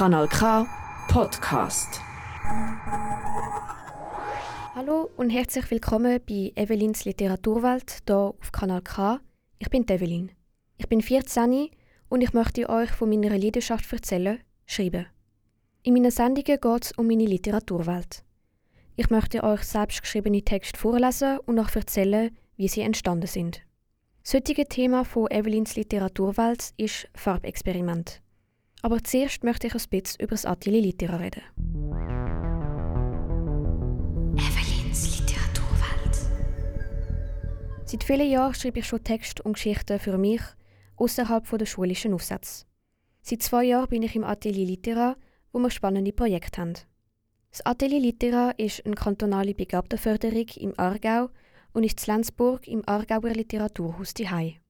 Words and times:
Kanal 0.00 0.28
K 0.28 0.66
Podcast. 1.08 2.00
Hallo 4.74 5.10
und 5.18 5.28
herzlich 5.28 5.70
willkommen 5.70 6.18
bei 6.26 6.52
Evelins 6.56 7.04
Literaturwelt 7.04 7.98
hier 8.06 8.16
auf 8.16 8.50
Kanal 8.50 8.80
K. 8.80 9.20
Ich 9.58 9.68
bin 9.68 9.86
Evelyn. 9.86 10.30
Ich 10.78 10.88
bin 10.88 11.02
14 11.02 11.68
und 12.08 12.22
ich 12.22 12.32
möchte 12.32 12.70
euch 12.70 12.90
von 12.92 13.10
meiner 13.10 13.36
Leidenschaft 13.36 13.92
erzählen, 13.92 14.38
schreiben. 14.64 15.04
In 15.82 15.92
meinen 15.92 16.10
Sendungen 16.10 16.58
geht 16.58 16.82
es 16.82 16.92
um 16.92 17.06
meine 17.06 17.26
Literaturwelt. 17.26 18.24
Ich 18.96 19.10
möchte 19.10 19.44
euch 19.44 19.64
selbstgeschriebene 19.64 20.40
Texte 20.40 20.80
vorlesen 20.80 21.40
und 21.40 21.58
auch 21.58 21.76
erzählen, 21.76 22.34
wie 22.56 22.68
sie 22.68 22.80
entstanden 22.80 23.26
sind. 23.26 23.60
Das 24.22 24.32
heutige 24.32 24.64
Thema 24.64 25.04
von 25.04 25.30
Evelyns 25.30 25.76
Literaturwelt 25.76 26.72
ist 26.78 27.06
Farbexperiment. 27.14 28.22
Aber 28.82 29.02
zuerst 29.04 29.44
möchte 29.44 29.66
ich 29.66 29.74
ein 29.74 29.82
bisschen 29.90 30.20
über 30.20 30.30
das 30.30 30.46
Atelier 30.46 30.80
Litera 30.82 31.16
reden. 31.16 31.42
Evelyns 34.36 35.20
Literaturwelt. 35.20 36.16
Seit 37.84 38.04
vielen 38.04 38.30
Jahren 38.30 38.54
schreibe 38.54 38.78
ich 38.78 38.86
schon 38.86 39.04
Texte 39.04 39.42
und 39.42 39.54
Geschichten 39.54 39.98
für 39.98 40.16
mich 40.16 40.42
außerhalb 40.96 41.46
der 41.58 41.66
schulischen 41.66 42.14
Aufsätze. 42.14 42.64
Seit 43.22 43.42
zwei 43.42 43.64
Jahren 43.64 43.88
bin 43.88 44.02
ich 44.02 44.16
im 44.16 44.24
Atelier 44.24 44.66
Litera, 44.66 45.16
wo 45.52 45.58
wir 45.58 45.70
spannende 45.70 46.12
Projekte 46.12 46.60
haben. 46.60 46.74
Das 47.50 47.66
Atelier 47.66 48.00
Litera 48.00 48.52
ist 48.52 48.86
eine 48.86 48.94
kantonale 48.94 49.54
Begabtenförderung 49.54 50.46
im 50.56 50.78
Aargau 50.78 51.28
und 51.72 51.84
ist 51.84 52.06
in 52.06 52.14
Lenzburg 52.14 52.66
im 52.66 52.82
Aargauer 52.86 53.30
Literaturhaus 53.30 54.14
Hai. 54.24 54.60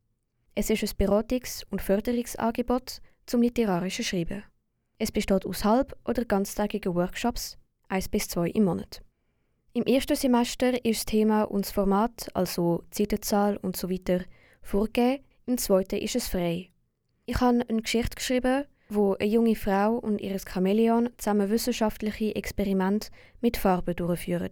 Es 0.54 0.68
ist 0.68 0.82
ein 0.82 1.06
Beratungs- 1.06 1.64
und 1.70 1.80
Förderungsangebot 1.80 3.00
zum 3.30 3.42
literarischen 3.42 4.04
Schreiben. 4.04 4.42
Es 4.98 5.12
besteht 5.12 5.46
aus 5.46 5.64
halb- 5.64 5.96
oder 6.04 6.24
ganztägigen 6.24 6.96
Workshops, 6.96 7.56
eins 7.88 8.08
bis 8.08 8.26
zwei 8.26 8.48
im 8.48 8.64
Monat. 8.64 9.02
Im 9.72 9.84
ersten 9.84 10.16
Semester 10.16 10.84
ist 10.84 10.98
das 10.98 11.06
Thema 11.06 11.44
und 11.44 11.64
das 11.64 11.70
Format, 11.70 12.28
also 12.34 12.82
Zeitenzahl 12.90 13.56
und 13.58 13.76
so 13.76 13.88
weiter, 13.88 14.24
vorgegeben, 14.62 15.22
im 15.46 15.58
zweiten 15.58 16.00
ist 16.00 16.16
es 16.16 16.26
frei. 16.26 16.70
Ich 17.24 17.40
habe 17.40 17.64
eine 17.68 17.82
Geschichte 17.82 18.16
geschrieben, 18.16 18.64
wo 18.88 19.14
eine 19.14 19.30
junge 19.30 19.54
Frau 19.54 19.94
und 19.94 20.20
ihr 20.20 20.36
Chamäleon 20.40 21.10
zusammen 21.16 21.50
wissenschaftliche 21.50 22.34
Experimente 22.34 23.10
mit 23.40 23.56
Farben 23.56 23.94
durchführen. 23.94 24.50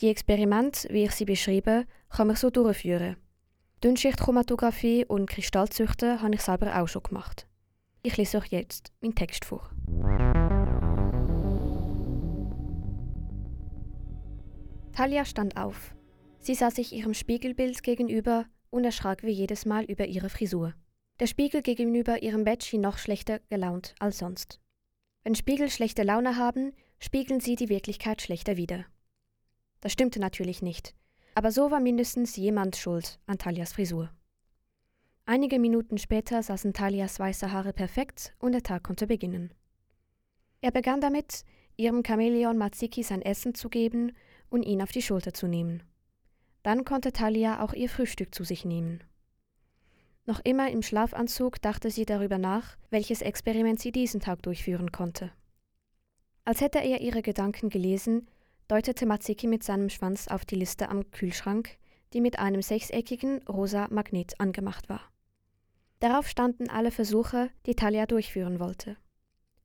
Die 0.00 0.08
Experimente, 0.08 0.88
wie 0.90 1.04
ich 1.04 1.12
sie 1.12 1.24
beschreibe, 1.24 1.84
kann 2.10 2.28
man 2.28 2.36
so 2.36 2.50
durchführen. 2.50 3.16
Dünnschichtchromatographie 3.82 5.04
und 5.04 5.28
Kristallzüchten 5.28 6.22
habe 6.22 6.36
ich 6.36 6.42
selber 6.42 6.80
auch 6.80 6.86
schon 6.86 7.02
gemacht. 7.02 7.48
Ich 8.06 8.18
lese 8.18 8.36
euch 8.36 8.48
jetzt 8.48 8.92
meinen 9.00 9.14
Text 9.14 9.46
vor. 9.46 9.70
Talia 14.92 15.24
stand 15.24 15.56
auf. 15.56 15.94
Sie 16.38 16.54
sah 16.54 16.70
sich 16.70 16.92
ihrem 16.92 17.14
Spiegelbild 17.14 17.82
gegenüber 17.82 18.44
und 18.68 18.84
erschrak 18.84 19.22
wie 19.22 19.30
jedes 19.30 19.64
Mal 19.64 19.84
über 19.84 20.04
ihre 20.04 20.28
Frisur. 20.28 20.74
Der 21.18 21.26
Spiegel 21.26 21.62
gegenüber 21.62 22.22
ihrem 22.22 22.44
Bett 22.44 22.62
schien 22.62 22.82
noch 22.82 22.98
schlechter 22.98 23.38
gelaunt 23.48 23.94
als 23.98 24.18
sonst. 24.18 24.60
Wenn 25.22 25.34
Spiegel 25.34 25.70
schlechte 25.70 26.02
Laune 26.02 26.36
haben, 26.36 26.74
spiegeln 26.98 27.40
sie 27.40 27.56
die 27.56 27.70
Wirklichkeit 27.70 28.20
schlechter 28.20 28.58
wider. 28.58 28.84
Das 29.80 29.92
stimmte 29.92 30.20
natürlich 30.20 30.60
nicht. 30.60 30.94
Aber 31.34 31.50
so 31.50 31.70
war 31.70 31.80
mindestens 31.80 32.36
jemand 32.36 32.76
schuld 32.76 33.18
an 33.26 33.38
Talias 33.38 33.72
Frisur. 33.72 34.10
Einige 35.26 35.58
Minuten 35.58 35.96
später 35.96 36.42
saßen 36.42 36.74
Talias 36.74 37.18
weiße 37.18 37.50
Haare 37.50 37.72
perfekt 37.72 38.34
und 38.38 38.52
der 38.52 38.62
Tag 38.62 38.82
konnte 38.82 39.06
beginnen. 39.06 39.54
Er 40.60 40.70
begann 40.70 41.00
damit, 41.00 41.44
ihrem 41.76 42.02
Chamäleon 42.04 42.58
Matsiki 42.58 43.02
sein 43.02 43.22
Essen 43.22 43.54
zu 43.54 43.70
geben 43.70 44.12
und 44.50 44.64
ihn 44.64 44.82
auf 44.82 44.92
die 44.92 45.00
Schulter 45.00 45.32
zu 45.32 45.46
nehmen. 45.46 45.82
Dann 46.62 46.84
konnte 46.84 47.10
Talia 47.10 47.62
auch 47.62 47.72
ihr 47.72 47.88
Frühstück 47.88 48.34
zu 48.34 48.44
sich 48.44 48.66
nehmen. 48.66 49.02
Noch 50.26 50.40
immer 50.44 50.70
im 50.70 50.82
Schlafanzug 50.82 51.60
dachte 51.60 51.90
sie 51.90 52.04
darüber 52.04 52.36
nach, 52.36 52.76
welches 52.90 53.22
Experiment 53.22 53.80
sie 53.80 53.92
diesen 53.92 54.20
Tag 54.20 54.42
durchführen 54.42 54.92
konnte. 54.92 55.32
Als 56.44 56.60
hätte 56.60 56.80
er 56.80 57.00
ihre 57.00 57.22
Gedanken 57.22 57.70
gelesen, 57.70 58.28
deutete 58.68 59.06
Matsiki 59.06 59.46
mit 59.46 59.62
seinem 59.62 59.88
Schwanz 59.88 60.28
auf 60.28 60.44
die 60.44 60.56
Liste 60.56 60.90
am 60.90 61.10
Kühlschrank, 61.12 61.78
die 62.12 62.20
mit 62.20 62.38
einem 62.38 62.60
sechseckigen 62.60 63.42
rosa 63.48 63.88
Magnet 63.90 64.38
angemacht 64.38 64.90
war. 64.90 65.13
Darauf 66.00 66.28
standen 66.28 66.68
alle 66.68 66.90
Versuche, 66.90 67.50
die 67.66 67.74
Talia 67.74 68.06
durchführen 68.06 68.60
wollte. 68.60 68.96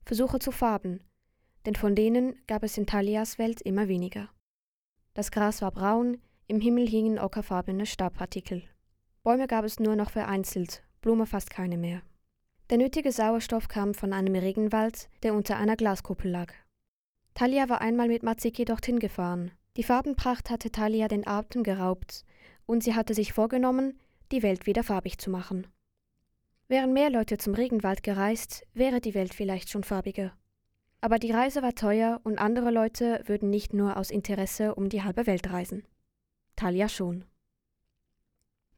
Versuche 0.06 0.40
zu 0.40 0.52
Farben, 0.52 1.02
denn 1.66 1.76
von 1.76 1.96
denen 1.96 2.36
gab 2.48 2.64
es 2.64 2.78
in 2.78 2.86
Talias 2.86 3.38
Welt 3.38 3.62
immer 3.62 3.88
weniger. 3.88 4.30
Das 5.14 5.32
Gras 5.32 5.62
war 5.62 5.72
braun, 5.72 6.18
im 6.48 6.62
Himmel 6.62 6.88
hingen 6.88 7.20
ockerfarbene 7.20 7.86
Staubpartikel. 7.86 8.64
Bäume 9.24 9.48
gab 9.48 9.66
es 9.66 9.80
nur 9.80 9.96
noch 9.96 10.12
vereinzelt, 10.12 10.84
Blumen 11.02 11.28
fast 11.28 11.50
keine 11.50 11.78
mehr. 11.78 12.02
Der 12.70 12.78
nötige 12.78 13.12
Sauerstoff 13.12 13.68
kam 13.68 13.94
von 13.94 14.14
einem 14.14 14.36
Regenwald, 14.36 15.10
der 15.24 15.34
unter 15.34 15.58
einer 15.58 15.76
Glaskuppel 15.76 16.32
lag. 16.32 16.54
Talia 17.34 17.70
war 17.70 17.82
einmal 17.82 18.08
mit 18.08 18.24
Matsiki 18.24 18.66
dorthin 18.66 19.00
gefahren. 19.00 19.52
Die 19.78 19.84
Farbenpracht 19.84 20.50
hatte 20.50 20.72
Talia 20.72 21.08
den 21.08 21.28
Atem 21.28 21.64
geraubt 21.64 22.26
und 22.66 22.84
sie 22.84 22.96
hatte 22.96 23.14
sich 23.14 23.34
vorgenommen, 23.34 24.00
die 24.32 24.44
Welt 24.44 24.66
wieder 24.66 24.84
farbig 24.84 25.18
zu 25.18 25.30
machen. 25.30 25.68
Wären 26.70 26.94
mehr 26.94 27.10
Leute 27.10 27.40
zum 27.40 27.56
Regenwald 27.56 28.04
gereist, 28.04 28.64
wäre 28.76 29.02
die 29.02 29.16
Welt 29.16 29.34
vielleicht 29.34 29.72
schon 29.72 29.84
farbiger. 29.84 30.34
Aber 31.02 31.18
die 31.18 31.32
Reise 31.32 31.64
war 31.64 31.74
teuer 31.74 32.22
und 32.24 32.38
andere 32.38 32.70
Leute 32.70 33.24
würden 33.26 33.50
nicht 33.50 33.74
nur 33.74 33.98
aus 33.98 34.12
Interesse 34.12 34.76
um 34.76 34.88
die 34.88 35.02
halbe 35.02 35.26
Welt 35.26 35.52
reisen. 35.52 35.84
Talia 36.56 36.88
schon. 36.88 37.26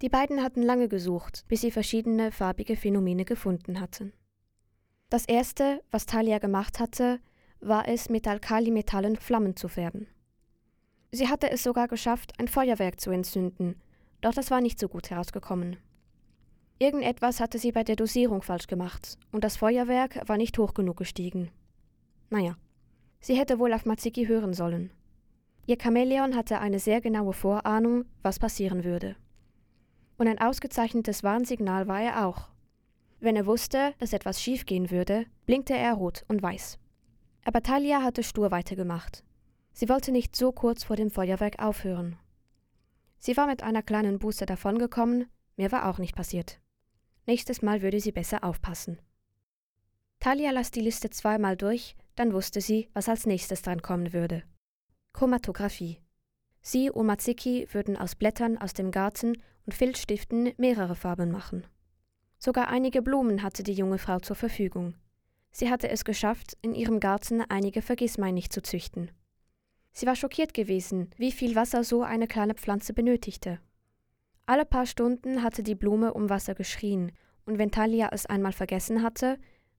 Die 0.02 0.08
beiden 0.08 0.42
hatten 0.42 0.62
lange 0.62 0.88
gesucht, 0.88 1.44
bis 1.50 1.60
sie 1.60 1.70
verschiedene 1.70 2.32
farbige 2.32 2.78
Phänomene 2.78 3.26
gefunden 3.26 3.82
hatten. 3.82 4.14
Das 5.10 5.26
erste, 5.26 5.84
was 5.92 6.06
Talia 6.06 6.40
gemacht 6.40 6.80
hatte, 6.80 7.20
war 7.60 7.90
es, 7.90 8.10
mit 8.10 8.26
Alkalimetallen 8.26 9.18
Flammen 9.18 9.58
zu 9.58 9.68
färben. 9.68 10.08
Sie 11.12 11.28
hatte 11.28 11.52
es 11.52 11.62
sogar 11.62 11.90
geschafft, 11.90 12.40
ein 12.40 12.48
Feuerwerk 12.48 13.02
zu 13.02 13.12
entzünden, 13.12 13.82
doch 14.22 14.34
das 14.34 14.50
war 14.50 14.62
nicht 14.62 14.80
so 14.80 14.88
gut 14.88 15.10
herausgekommen. 15.10 15.76
Irgendetwas 16.82 17.40
hatte 17.40 17.60
sie 17.60 17.72
bei 17.72 17.84
der 17.84 17.96
Dosierung 17.96 18.42
falsch 18.42 18.66
gemacht 18.66 19.20
und 19.32 19.44
das 19.44 19.56
Feuerwerk 19.56 20.28
war 20.28 20.38
nicht 20.38 20.58
hoch 20.58 20.74
genug 20.74 20.98
gestiegen. 20.98 21.52
Naja, 22.32 22.56
sie 23.20 23.36
hätte 23.36 23.60
wohl 23.60 23.72
auf 23.74 23.86
Matsiki 23.86 24.26
hören 24.26 24.56
sollen. 24.56 24.90
Ihr 25.68 25.78
Chamäleon 25.80 26.36
hatte 26.36 26.58
eine 26.58 26.80
sehr 26.80 27.00
genaue 27.00 27.34
Vorahnung, 27.34 28.06
was 28.24 28.40
passieren 28.40 28.84
würde. 28.84 29.16
Und 30.18 30.28
ein 30.28 30.42
ausgezeichnetes 30.42 31.22
Warnsignal 31.22 31.88
war 31.88 32.02
er 32.02 32.26
auch. 32.26 32.50
Wenn 33.20 33.36
er 33.36 33.46
wusste, 33.46 33.94
dass 34.00 34.12
etwas 34.12 34.42
schiefgehen 34.42 34.90
würde, 34.90 35.28
blinkte 35.46 35.76
er 35.76 35.94
rot 35.94 36.26
und 36.30 36.42
weiß. 36.42 36.80
Aber 37.46 37.62
Talia 37.62 38.02
hatte 38.02 38.24
stur 38.24 38.50
weitergemacht. 38.50 39.24
Sie 39.72 39.88
wollte 39.88 40.12
nicht 40.12 40.36
so 40.36 40.52
kurz 40.52 40.84
vor 40.84 40.96
dem 40.96 41.12
Feuerwerk 41.12 41.62
aufhören. 41.62 42.18
Sie 43.20 43.38
war 43.38 43.46
mit 43.46 43.62
einer 43.62 43.84
kleinen 43.84 44.18
Buße 44.18 44.48
davongekommen, 44.48 45.28
mehr 45.58 45.72
war 45.72 45.88
auch 45.88 46.00
nicht 46.00 46.16
passiert. 46.16 46.60
Nächstes 47.26 47.62
Mal 47.62 47.82
würde 47.82 48.00
sie 48.00 48.12
besser 48.12 48.44
aufpassen. 48.44 49.00
Talia 50.20 50.52
las 50.52 50.72
die 50.72 50.82
Liste 50.82 51.10
zweimal 51.10 51.58
durch, 51.58 51.96
dann 52.16 52.34
wusste 52.34 52.62
sie, 52.62 52.90
was 52.94 53.10
als 53.10 53.26
nächstes 53.26 53.62
dran 53.62 53.82
kommen 53.82 54.14
würde. 54.14 54.44
Chromatographie. 55.14 56.00
Sie 56.62 56.90
und 56.90 57.08
Matsiki 57.08 57.68
würden 57.72 57.98
aus 57.98 58.16
Blättern 58.16 58.58
aus 58.58 58.74
dem 58.74 58.92
Garten 58.92 59.42
und 59.66 59.74
Filzstiften 59.74 60.54
mehrere 60.58 60.96
Farben 60.96 61.32
machen. 61.32 61.66
Sogar 62.38 62.70
einige 62.70 63.02
Blumen 63.02 63.44
hatte 63.44 63.64
die 63.64 63.74
junge 63.74 63.98
Frau 63.98 64.20
zur 64.20 64.36
Verfügung. 64.36 64.96
Sie 65.52 65.70
hatte 65.70 65.90
es 65.90 66.06
geschafft, 66.06 66.58
in 66.62 66.74
ihrem 66.74 67.00
Garten 67.00 67.42
einige 67.42 67.82
Vergissmeinnicht 67.82 68.54
zu 68.54 68.62
züchten. 68.62 69.12
Sie 69.92 70.06
war 70.06 70.16
schockiert 70.16 70.54
gewesen, 70.54 71.10
wie 71.18 71.32
viel 71.32 71.56
Wasser 71.56 71.84
so 71.84 72.04
eine 72.04 72.28
kleine 72.28 72.54
Pflanze 72.54 72.94
benötigte. 72.94 73.60
Alle 74.46 74.66
paar 74.66 74.86
Stunden 74.86 75.44
hatte 75.44 75.64
die 75.64 75.76
Blume 75.76 76.14
um 76.14 76.30
Wasser 76.30 76.56
geschrien, 76.56 77.12
und 77.46 77.58
wenn 77.58 77.72
Talia 77.72 78.10
es 78.12 78.26
einmal 78.26 78.54
vergessen 78.54 79.02
hatte 79.02 79.38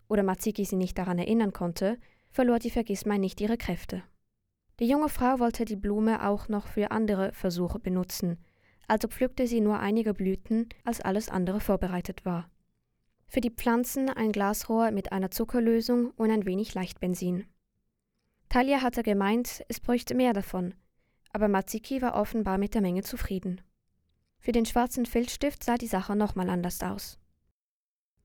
oder 0.09 0.23
Matsiki 0.23 0.65
sie 0.65 0.77
nicht 0.77 0.99
daran 0.99 1.19
erinnern 1.19 1.53
konnte, 1.53 1.99
verlor 2.31 2.59
die 2.59 2.71
Vergissmeinnicht 2.71 3.41
ihre 3.41 3.57
Kräfte. 3.57 4.03
Die 4.81 4.89
junge 4.89 5.09
Frau 5.09 5.39
wollte 5.39 5.65
die 5.65 5.77
Blume 5.77 6.27
auch 6.27 6.49
noch 6.49 6.67
für 6.67 6.91
andere 6.91 7.33
Versuche 7.33 7.79
benutzen, 7.79 8.39
also 8.89 9.09
pflückte 9.09 9.47
sie 9.47 9.61
nur 9.61 9.79
einige 9.79 10.13
Blüten, 10.15 10.69
als 10.85 11.01
alles 11.01 11.29
andere 11.29 11.61
vorbereitet 11.61 12.25
war. 12.25 12.51
Für 13.27 13.41
die 13.41 13.51
Pflanzen 13.51 14.11
ein 14.11 14.33
Glasrohr 14.33 14.91
mit 14.91 15.13
einer 15.13 15.31
Zuckerlösung 15.31 16.11
und 16.17 16.31
ein 16.31 16.45
wenig 16.45 16.75
Leichtbenzin. 16.75 17.47
Talia 18.49 18.83
hatte 18.83 19.03
gemeint, 19.03 19.65
es 19.69 19.81
bräuchte 19.81 20.15
mehr 20.15 20.35
davon, 20.35 20.75
aber 21.33 21.49
Matsiki 21.49 22.03
war 22.03 22.15
offenbar 22.15 22.59
mit 22.59 22.75
der 22.75 22.83
Menge 22.83 23.03
zufrieden. 23.03 23.63
Für 24.43 24.51
den 24.51 24.67
schwarzen 24.67 25.07
Filzstift 25.07 25.63
sah 25.63 25.79
die 25.79 25.87
Sache 25.87 26.17
nochmal 26.17 26.51
anders 26.51 26.83
aus. 26.83 27.17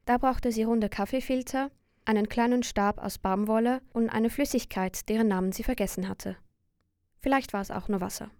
Da 0.05 0.17
brauchte 0.17 0.51
sie 0.51 0.63
runde 0.63 0.89
Kaffeefilter, 0.89 1.69
einen 2.05 2.27
kleinen 2.27 2.63
Stab 2.63 2.97
aus 2.97 3.19
Baumwolle 3.19 3.81
und 3.93 4.09
eine 4.09 4.31
Flüssigkeit, 4.31 5.07
deren 5.09 5.27
Namen 5.27 5.51
sie 5.51 5.61
vergessen 5.61 6.09
hatte. 6.09 6.35
Vielleicht 7.19 7.53
war 7.53 7.61
es 7.61 7.69
auch 7.69 7.87
nur 7.87 8.01
Wasser. 8.01 8.31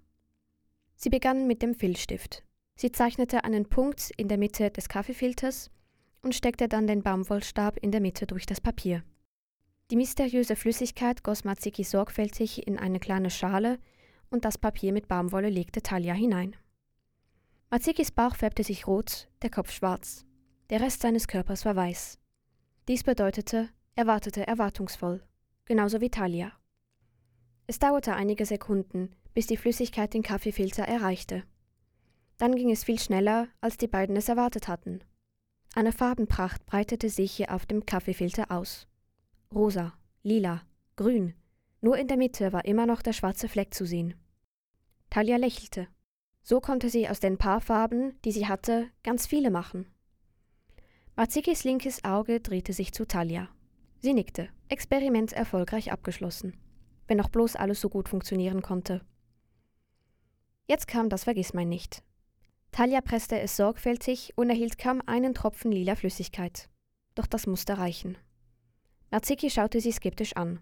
Sie 0.95 1.09
begann 1.09 1.45
mit 1.45 1.62
dem 1.62 1.75
Filzstift. 1.75 2.44
Sie 2.75 2.91
zeichnete 2.91 3.44
einen 3.44 3.69
Punkt 3.69 4.09
in 4.18 4.27
der 4.27 4.39
Mitte 4.39 4.71
des 4.71 4.89
Kaffeefilters 4.89 5.69
und 6.23 6.33
steckte 6.33 6.68
dann 6.68 6.88
den 6.88 7.03
Baumwollstab 7.03 7.77
in 7.77 7.91
der 7.91 8.01
Mitte 8.01 8.25
durch 8.25 8.47
das 8.47 8.59
Papier. 8.59 9.03
Die 9.91 9.97
mysteriöse 9.97 10.56
Flüssigkeit 10.56 11.23
goss 11.23 11.44
Matsiki 11.44 11.83
sorgfältig 11.83 12.65
in 12.65 12.80
eine 12.80 13.00
kleine 13.00 13.30
Schale 13.30 13.77
und 14.31 14.45
das 14.45 14.57
Papier 14.57 14.94
mit 14.94 15.07
Baumwolle 15.07 15.50
legte 15.50 15.83
Talia 15.83 16.15
hinein. 16.15 16.56
Matzikis 17.69 18.12
Bauch 18.12 18.36
färbte 18.36 18.64
sich 18.64 18.88
rot, 18.88 19.28
der 19.42 19.50
Kopf 19.50 19.72
schwarz. 19.72 20.25
Der 20.69 20.80
Rest 20.80 21.02
seines 21.02 21.28
Körpers 21.28 21.66
war 21.66 21.75
weiß. 21.75 22.18
Dies 22.88 23.04
bedeutete, 23.04 23.68
er 23.96 24.08
wartete 24.08 24.48
erwartungsvoll, 24.48 25.22
genauso 25.66 26.00
wie 26.00 26.10
Talia. 26.10 26.54
Es 27.68 27.78
dauerte 27.78 28.14
einige 28.14 28.46
Sekunden, 28.46 29.14
bis 29.34 29.48
die 29.48 29.58
Flüssigkeit 29.58 30.14
den 30.14 30.24
Kaffeefilter 30.24 30.84
erreichte. 30.84 31.44
Dann 32.38 32.56
ging 32.56 32.72
es 32.72 32.86
viel 32.86 33.00
schneller, 33.00 33.50
als 33.60 33.75
die 33.75 33.88
beiden 33.88 34.16
es 34.16 34.30
erwartet 34.30 34.69
hatten. 34.69 35.02
Eine 35.75 35.92
Farbenpracht 35.92 36.66
breitete 36.66 37.10
sich 37.10 37.34
hier 37.34 37.54
auf 37.54 37.66
dem 37.66 37.86
Kaffeefilter 37.86 38.50
aus. 38.50 38.88
Rosa, 39.54 39.94
lila, 40.24 40.62
grün. 40.96 41.34
Nur 41.81 41.98
in 41.98 42.08
der 42.08 42.18
Mitte 42.18 42.54
war 42.54 42.64
immer 42.64 42.86
noch 42.86 43.02
der 43.02 43.14
schwarze 43.14 43.50
Fleck 43.50 43.74
zu 43.74 43.86
sehen. 43.86 44.16
Talia 45.10 45.36
lächelte. 45.36 45.90
So 46.49 46.61
konnte 46.61 46.89
sie 46.89 47.09
aus 47.09 47.19
den 47.19 47.38
paar 47.38 47.59
Farben, 47.59 48.17
die 48.23 48.31
sie 48.31 48.47
hatte, 48.47 48.89
ganz 49.03 49.27
viele 49.27 49.51
machen. 49.51 49.85
Matzikis 51.17 51.65
linkes 51.65 52.05
Auge 52.05 52.39
drehte 52.39 52.71
sich 52.71 52.94
zu 52.94 53.05
Talia. 53.05 53.49
Sie 53.99 54.13
nickte. 54.13 54.47
Experiment 54.69 55.33
erfolgreich 55.33 55.91
abgeschlossen. 55.91 56.55
Wenn 57.05 57.19
auch 57.19 57.27
bloß 57.27 57.57
alles 57.57 57.81
so 57.81 57.89
gut 57.89 58.07
funktionieren 58.07 58.61
konnte. 58.61 59.01
Jetzt 60.69 60.88
kam 60.88 61.09
das 61.09 61.25
Vergissmein 61.25 61.67
nicht. 61.67 62.01
Talia 62.71 63.01
presste 63.01 63.38
es 63.41 63.57
sorgfältig 63.57 64.31
und 64.38 64.49
erhielt 64.49 64.77
kaum 64.77 65.01
einen 65.05 65.33
Tropfen 65.33 65.73
lila 65.73 65.97
Flüssigkeit. 65.97 66.69
Doch 67.15 67.27
das 67.27 67.45
musste 67.45 67.77
reichen. 67.77 68.17
Matziki 69.11 69.49
schaute 69.49 69.81
sie 69.81 69.91
skeptisch 69.91 70.38
an. 70.38 70.61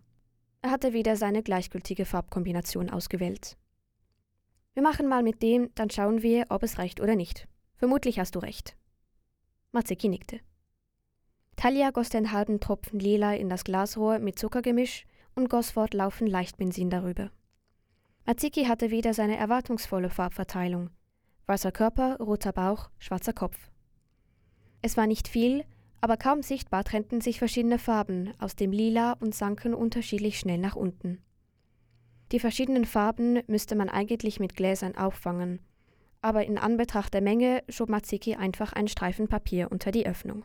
Er 0.63 0.71
hatte 0.71 0.93
wieder 0.93 1.15
seine 1.15 1.43
gleichgültige 1.43 2.05
Farbkombination 2.05 2.89
ausgewählt. 2.89 3.55
Wir 4.75 4.83
machen 4.83 5.07
mal 5.07 5.23
mit 5.23 5.41
dem, 5.41 5.73
dann 5.73 5.89
schauen 5.89 6.21
wir, 6.21 6.47
ob 6.49 6.61
es 6.61 6.77
reicht 6.77 6.99
oder 6.99 7.15
nicht. 7.15 7.47
Vermutlich 7.77 8.19
hast 8.19 8.35
du 8.35 8.39
recht. 8.39 8.75
Matzeki 9.71 10.09
nickte. 10.09 10.41
Talia 11.55 11.91
goss 11.91 12.09
den 12.09 12.33
halben 12.33 12.59
Tropfen 12.59 12.99
Lila 12.99 13.33
in 13.35 13.49
das 13.49 13.63
Glasrohr 13.63 14.19
mit 14.19 14.37
Zuckergemisch 14.37 15.05
und 15.33 15.49
goss 15.49 15.71
fortlaufend 15.71 16.29
Leichtbenzin 16.29 16.89
darüber. 16.89 17.31
Matziki 18.25 18.65
hatte 18.65 18.91
wieder 18.91 19.13
seine 19.13 19.37
erwartungsvolle 19.37 20.09
Farbverteilung. 20.09 20.89
Weißer 21.45 21.71
Körper, 21.71 22.17
roter 22.17 22.51
Bauch, 22.51 22.89
schwarzer 22.99 23.33
Kopf. 23.33 23.57
Es 24.81 24.97
war 24.97 25.07
nicht 25.07 25.29
viel, 25.29 25.63
aber 26.01 26.17
kaum 26.17 26.41
sichtbar 26.41 26.83
trennten 26.83 27.21
sich 27.21 27.39
verschiedene 27.39 27.79
Farben 27.79 28.33
aus 28.39 28.57
dem 28.57 28.73
Lila 28.73 29.13
und 29.13 29.33
sanken 29.33 29.73
unterschiedlich 29.73 30.37
schnell 30.37 30.57
nach 30.57 30.75
unten. 30.75 31.21
Die 32.31 32.39
verschiedenen 32.39 32.85
Farben 32.85 33.41
müsste 33.47 33.75
man 33.75 33.89
eigentlich 33.89 34.39
mit 34.39 34.55
Gläsern 34.55 34.95
auffangen, 34.95 35.59
aber 36.21 36.45
in 36.45 36.57
Anbetracht 36.57 37.13
der 37.13 37.21
Menge 37.21 37.63
schob 37.69 37.89
Matziki 37.89 38.35
einfach 38.35 38.73
einen 38.73 38.87
Streifen 38.87 39.27
Papier 39.27 39.71
unter 39.71 39.91
die 39.91 40.07
Öffnung. 40.07 40.43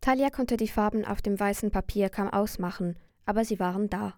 Talia 0.00 0.30
konnte 0.30 0.56
die 0.56 0.68
Farben 0.68 1.04
auf 1.04 1.22
dem 1.22 1.38
weißen 1.38 1.70
Papier 1.70 2.08
kaum 2.08 2.28
ausmachen, 2.28 2.96
aber 3.24 3.44
sie 3.44 3.58
waren 3.58 3.88
da. 3.88 4.14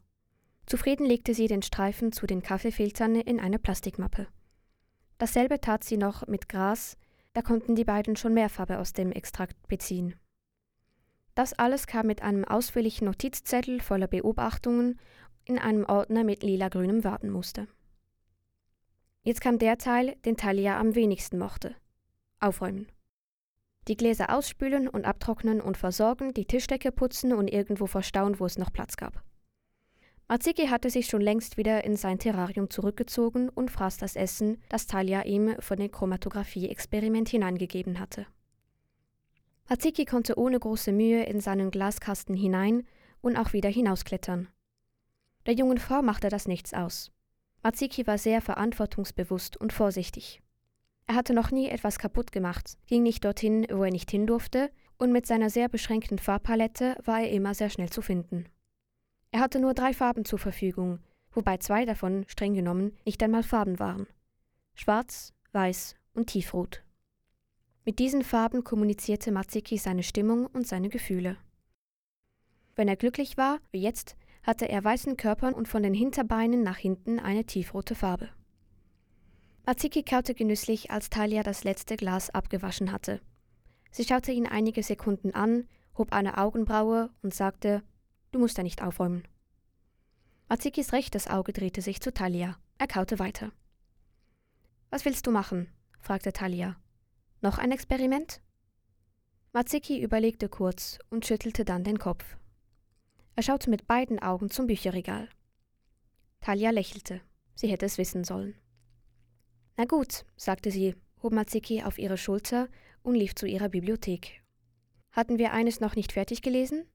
Zufrieden 0.67 1.05
legte 1.05 1.35
sie 1.35 1.47
den 1.47 1.62
Streifen 1.62 2.12
zu 2.12 2.27
den 2.27 2.43
Kaffeefiltern 2.43 3.17
in 3.17 3.39
eine 3.39 3.59
Plastikmappe. 3.59 4.27
Dasselbe 5.19 5.61
tat 5.61 5.85
sie 5.85 5.97
noch 5.97 6.27
mit 6.27 6.49
Gras, 6.49 6.97
da 7.35 7.43
konnten 7.43 7.75
die 7.75 7.85
beiden 7.85 8.17
schon 8.17 8.35
mehr 8.35 8.49
Farbe 8.49 8.79
aus 8.79 8.93
dem 8.93 9.12
Extrakt 9.12 9.57
beziehen. 9.69 10.15
Das 11.35 11.53
alles 11.53 11.87
kam 11.87 12.07
mit 12.07 12.23
einem 12.23 12.45
ausführlichen 12.45 13.07
Notizzettel 13.07 13.81
voller 13.81 14.07
Beobachtungen 14.07 15.00
in 15.44 15.58
einem 15.58 15.85
Ordner 15.85 16.25
mit 16.25 16.43
lila-grünem 16.43 17.05
Wabenmuster. 17.05 17.67
Jetzt 19.23 19.41
kam 19.41 19.58
der 19.58 19.79
Teil, 19.79 20.17
den 20.25 20.37
Talia 20.37 20.79
am 20.79 20.94
wenigsten 20.94 21.38
mochte. 21.38 21.75
Aufräumen. 22.41 22.88
Die 23.88 23.96
Gläser 23.96 24.35
ausspülen 24.35 24.88
und 24.88 25.05
abtrocknen 25.05 25.61
und 25.61 25.76
versorgen, 25.76 26.32
die 26.32 26.46
Tischdecke 26.46 26.93
putzen 26.93 27.32
und 27.32 27.49
irgendwo 27.49 27.87
verstauen, 27.87 28.41
wo 28.41 28.46
es 28.46 28.58
noch 28.58 28.73
Platz 28.73 28.96
gab. 28.96 29.23
Marziki 30.26 30.69
hatte 30.69 30.88
sich 30.88 31.06
schon 31.06 31.20
längst 31.20 31.58
wieder 31.58 31.85
in 31.85 31.97
sein 31.97 32.19
Terrarium 32.19 32.70
zurückgezogen 32.70 33.50
und 33.50 33.70
fraß 33.70 33.99
das 33.99 34.17
Essen, 34.17 34.58
das 34.70 34.87
Talia 34.87 35.23
ihm 35.23 35.55
von 35.61 35.79
dem 35.79 35.90
Chromatographie-Experiment 35.90 37.29
hineingegeben 37.29 38.00
hatte. 38.00 38.26
Marziki 39.69 40.06
konnte 40.06 40.38
ohne 40.38 40.58
große 40.58 40.93
Mühe 40.93 41.25
in 41.25 41.40
seinen 41.40 41.70
Glaskasten 41.70 42.35
hinein 42.35 42.87
und 43.20 43.37
auch 43.37 43.52
wieder 43.52 43.69
hinausklettern. 43.69 44.49
Der 45.46 45.55
jungen 45.55 45.79
Frau 45.79 46.02
machte 46.02 46.29
das 46.29 46.49
nichts 46.49 46.73
aus. 46.73 47.11
Matsiki 47.62 48.06
war 48.06 48.19
sehr 48.19 48.41
verantwortungsbewusst 48.41 49.56
und 49.56 49.73
vorsichtig. 49.73 50.43
Er 51.06 51.14
hatte 51.14 51.35
noch 51.35 51.50
nie 51.50 51.69
etwas 51.69 51.99
kaputt 51.99 52.32
gemacht, 52.32 52.79
ging 52.87 53.02
nicht 53.02 53.25
dorthin, 53.25 53.67
wo 53.70 53.85
er 53.85 53.91
nicht 53.91 54.11
hin 54.11 54.26
durfte, 54.26 54.70
und 54.96 55.12
mit 55.12 55.26
seiner 55.26 55.50
sehr 55.50 55.69
beschränkten 55.69 56.19
Farbpalette 56.19 56.96
war 57.05 57.20
er 57.20 57.31
immer 57.31 57.52
sehr 57.55 57.69
schnell 57.69 57.91
zu 57.91 58.00
finden. 58.00 58.46
Er 59.32 59.41
hatte 59.41 59.61
nur 59.61 59.75
drei 59.75 59.93
Farben 59.93 60.25
zur 60.25 60.38
Verfügung, 60.38 61.00
wobei 61.32 61.58
zwei 61.58 61.85
davon, 61.85 62.25
streng 62.29 62.55
genommen, 62.55 62.97
nicht 63.05 63.23
einmal 63.23 63.43
Farben 63.43 63.79
waren. 63.79 64.06
Schwarz, 64.75 65.35
Weiß 65.52 65.97
und 66.14 66.29
Tiefrot. 66.29 66.82
Mit 67.85 67.99
diesen 67.99 68.23
Farben 68.23 68.64
kommunizierte 68.64 69.31
Matsiki 69.32 69.76
seine 69.76 70.02
Stimmung 70.02 70.47
und 70.47 70.67
seine 70.67 70.88
Gefühle. 70.88 71.37
Wenn 72.76 72.88
er 72.88 72.97
glücklich 72.97 73.37
war, 73.37 73.58
wie 73.73 73.82
jetzt, 73.82 74.17
hatte 74.44 74.69
er 74.69 74.85
weißen 74.85 75.17
Körper 75.17 75.55
und 75.56 75.69
von 75.69 75.82
den 75.82 75.94
Hinterbeinen 75.94 76.62
nach 76.62 76.76
hinten 76.76 77.19
eine 77.19 77.44
tiefrote 77.44 77.94
Farbe. 77.94 78.29
Matsiki 79.67 80.02
kaute 80.02 80.35
genüsslich, 80.35 80.91
als 80.91 81.11
Talia 81.11 81.43
das 81.43 81.64
letzte 81.64 81.96
Glas 81.96 82.31
abgewaschen 82.31 82.93
hatte. 82.93 83.20
Sie 83.91 84.05
schaute 84.05 84.31
ihn 84.32 84.46
einige 84.46 84.82
Sekunden 84.82 85.32
an, 85.32 85.67
hob 85.96 86.12
eine 86.12 86.38
Augenbraue 86.38 87.11
und 87.23 87.35
sagte, 87.35 87.83
Du 88.30 88.38
musst 88.40 88.59
da 88.59 88.62
nicht 88.62 88.83
aufräumen. 88.83 89.26
Matzikis 90.49 90.92
rechtes 90.92 91.28
Auge 91.28 91.52
drehte 91.52 91.80
sich 91.80 92.00
zu 92.00 92.12
Talia. 92.12 92.59
Er 92.78 92.88
kaute 92.88 93.19
weiter. 93.19 93.52
Was 94.90 95.04
willst 95.04 95.26
du 95.26 95.30
machen? 95.30 95.69
fragte 96.00 96.33
Talia. 96.33 96.76
Noch 97.40 97.59
ein 97.59 97.73
Experiment? 97.73 98.40
Matziki 99.52 100.02
überlegte 100.02 100.49
kurz 100.49 100.99
und 101.11 101.25
schüttelte 101.25 101.64
dann 101.64 101.85
den 101.85 101.99
Kopf. 101.99 102.37
Er 103.37 103.43
schaute 103.43 103.71
mit 103.71 103.87
beiden 103.87 104.21
Augen 104.21 104.50
zum 104.50 104.67
Bücherregal. 104.67 105.29
Talia 106.41 106.71
lächelte. 106.71 107.21
Sie 107.55 107.69
hätte 107.69 107.87
es 107.87 107.99
wissen 107.99 108.25
sollen. 108.25 108.55
Na 109.76 109.85
gut, 109.87 110.25
sagte 110.37 110.71
sie, 110.71 110.95
hob 111.23 111.33
Matsiki 111.33 111.83
auf 111.83 111.99
ihre 111.99 112.17
Schulter 112.17 112.69
und 113.03 113.14
lief 113.14 113.35
zu 113.35 113.47
ihrer 113.47 113.69
Bibliothek. 113.69 114.43
Hatten 115.11 115.38
wir 115.38 115.53
eines 115.53 115.81
noch 115.81 115.97
nicht 115.97 116.12
fertig 116.12 116.43
gelesen? 116.43 116.87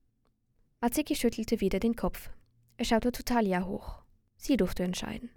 Matsiki 0.82 1.16
schüttelte 1.16 1.60
wieder 1.62 1.80
den 1.80 1.96
Kopf. 1.96 2.30
Er 2.78 2.86
schaute 2.86 3.12
zu 3.12 3.24
Talia 3.24 3.66
hoch. 3.66 4.02
Sie 4.38 4.56
durfte 4.56 4.84
entscheiden. 4.84 5.30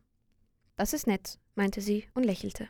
Das 0.76 0.92
ist 0.92 1.06
nett, 1.06 1.38
meinte 1.54 1.80
sie 1.80 2.08
und 2.14 2.24
lächelte. 2.24 2.68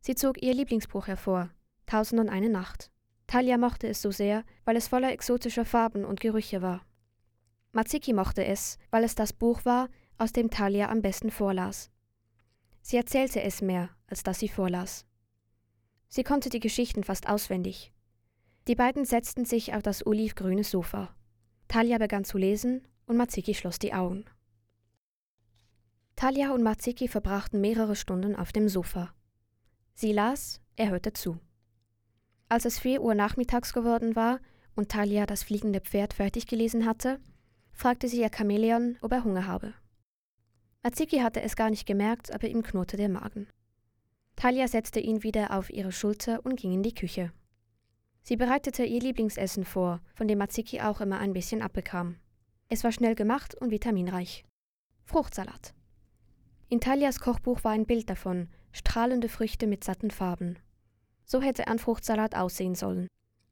Sie 0.00 0.14
zog 0.14 0.42
ihr 0.42 0.54
Lieblingsbuch 0.54 1.06
hervor, 1.06 1.50
Tausend 1.86 2.20
und 2.20 2.28
eine 2.28 2.48
Nacht. 2.48 2.90
Talia 3.26 3.56
mochte 3.56 3.88
es 3.88 4.02
so 4.02 4.10
sehr, 4.10 4.44
weil 4.64 4.76
es 4.76 4.88
voller 4.88 5.12
exotischer 5.12 5.64
Farben 5.64 6.04
und 6.04 6.20
Gerüche 6.20 6.62
war. 6.62 6.84
Matsiki 7.76 8.14
mochte 8.14 8.42
es, 8.42 8.78
weil 8.90 9.04
es 9.04 9.16
das 9.16 9.34
Buch 9.34 9.66
war, 9.66 9.90
aus 10.16 10.32
dem 10.32 10.48
Talia 10.48 10.88
am 10.88 11.02
besten 11.02 11.30
vorlas. 11.30 11.90
Sie 12.80 12.96
erzählte 12.96 13.42
es 13.42 13.60
mehr, 13.60 13.90
als 14.06 14.22
dass 14.22 14.38
sie 14.38 14.48
vorlas. 14.48 15.04
Sie 16.08 16.24
konnte 16.24 16.48
die 16.48 16.60
Geschichten 16.60 17.04
fast 17.04 17.28
auswendig. 17.28 17.92
Die 18.66 18.76
beiden 18.76 19.04
setzten 19.04 19.44
sich 19.44 19.74
auf 19.74 19.82
das 19.82 20.06
olivgrüne 20.06 20.64
Sofa. 20.64 21.14
Talia 21.68 21.98
begann 21.98 22.24
zu 22.24 22.38
lesen 22.38 22.88
und 23.04 23.18
Matsiki 23.18 23.52
schloss 23.52 23.78
die 23.78 23.92
Augen. 23.92 24.24
Talia 26.14 26.54
und 26.54 26.62
Matsiki 26.62 27.08
verbrachten 27.08 27.60
mehrere 27.60 27.94
Stunden 27.94 28.36
auf 28.36 28.52
dem 28.52 28.70
Sofa. 28.70 29.12
Sie 29.92 30.14
las, 30.14 30.62
er 30.76 30.88
hörte 30.88 31.12
zu. 31.12 31.40
Als 32.48 32.64
es 32.64 32.78
vier 32.78 33.02
Uhr 33.02 33.14
nachmittags 33.14 33.74
geworden 33.74 34.16
war 34.16 34.40
und 34.76 34.88
Talia 34.88 35.26
das 35.26 35.42
fliegende 35.42 35.82
Pferd 35.82 36.14
fertig 36.14 36.46
gelesen 36.46 36.86
hatte, 36.86 37.20
fragte 37.76 38.08
sie 38.08 38.20
ihr 38.20 38.30
Chamäleon, 38.34 38.96
ob 39.02 39.12
er 39.12 39.22
Hunger 39.22 39.46
habe. 39.46 39.74
Matsiki 40.82 41.18
hatte 41.18 41.42
es 41.42 41.56
gar 41.56 41.70
nicht 41.70 41.86
gemerkt, 41.86 42.32
aber 42.32 42.48
ihm 42.48 42.62
knurrte 42.62 42.96
der 42.96 43.08
Magen. 43.08 43.48
Talia 44.34 44.66
setzte 44.66 44.98
ihn 44.98 45.22
wieder 45.22 45.56
auf 45.56 45.70
ihre 45.70 45.92
Schulter 45.92 46.44
und 46.44 46.56
ging 46.56 46.72
in 46.72 46.82
die 46.82 46.94
Küche. 46.94 47.32
Sie 48.22 48.36
bereitete 48.36 48.84
ihr 48.84 49.00
Lieblingsessen 49.00 49.64
vor, 49.64 50.00
von 50.14 50.26
dem 50.26 50.38
Maziki 50.38 50.80
auch 50.80 51.00
immer 51.00 51.18
ein 51.18 51.32
bisschen 51.32 51.62
abbekam. 51.62 52.16
Es 52.68 52.82
war 52.82 52.92
schnell 52.92 53.14
gemacht 53.14 53.54
und 53.54 53.70
vitaminreich. 53.70 54.44
Fruchtsalat. 55.04 55.74
In 56.68 56.80
Talias 56.80 57.20
Kochbuch 57.20 57.62
war 57.62 57.72
ein 57.72 57.86
Bild 57.86 58.10
davon, 58.10 58.48
strahlende 58.72 59.28
Früchte 59.28 59.66
mit 59.66 59.84
satten 59.84 60.10
Farben. 60.10 60.58
So 61.24 61.40
hätte 61.40 61.68
ein 61.68 61.78
Fruchtsalat 61.78 62.34
aussehen 62.34 62.74
sollen. 62.74 63.06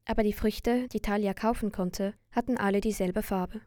Aber 0.07 0.23
die 0.23 0.33
Früchte, 0.33 0.89
die 0.89 1.01
Talia 1.01 1.35
kaufen 1.35 1.73
konnte, 1.73 2.15
hatten 2.33 2.59
alle 2.59 2.81
dieselbe 2.81 3.23
Farbe. 3.23 3.61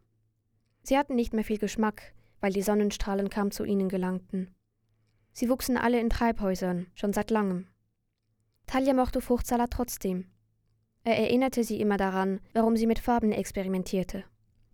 Sie 0.87 0.97
hatten 0.97 1.15
nicht 1.15 1.33
mehr 1.33 1.43
viel 1.43 1.57
Geschmack, 1.57 2.13
weil 2.39 2.53
die 2.53 2.61
Sonnenstrahlen 2.61 3.29
kaum 3.29 3.51
zu 3.51 3.65
ihnen 3.65 3.89
gelangten. 3.89 4.55
Sie 5.33 5.49
wuchsen 5.49 5.75
alle 5.75 5.99
in 5.99 6.09
Treibhäusern, 6.09 6.87
schon 6.95 7.11
seit 7.11 7.29
langem. 7.29 7.67
Talia 8.67 8.93
mochte 8.93 9.19
Fruchtsalat 9.19 9.71
trotzdem. 9.71 10.31
Er 11.03 11.17
erinnerte 11.17 11.65
sie 11.65 11.81
immer 11.81 11.97
daran, 11.97 12.39
warum 12.53 12.77
sie 12.77 12.87
mit 12.87 12.99
Farben 12.99 13.33
experimentierte. 13.33 14.23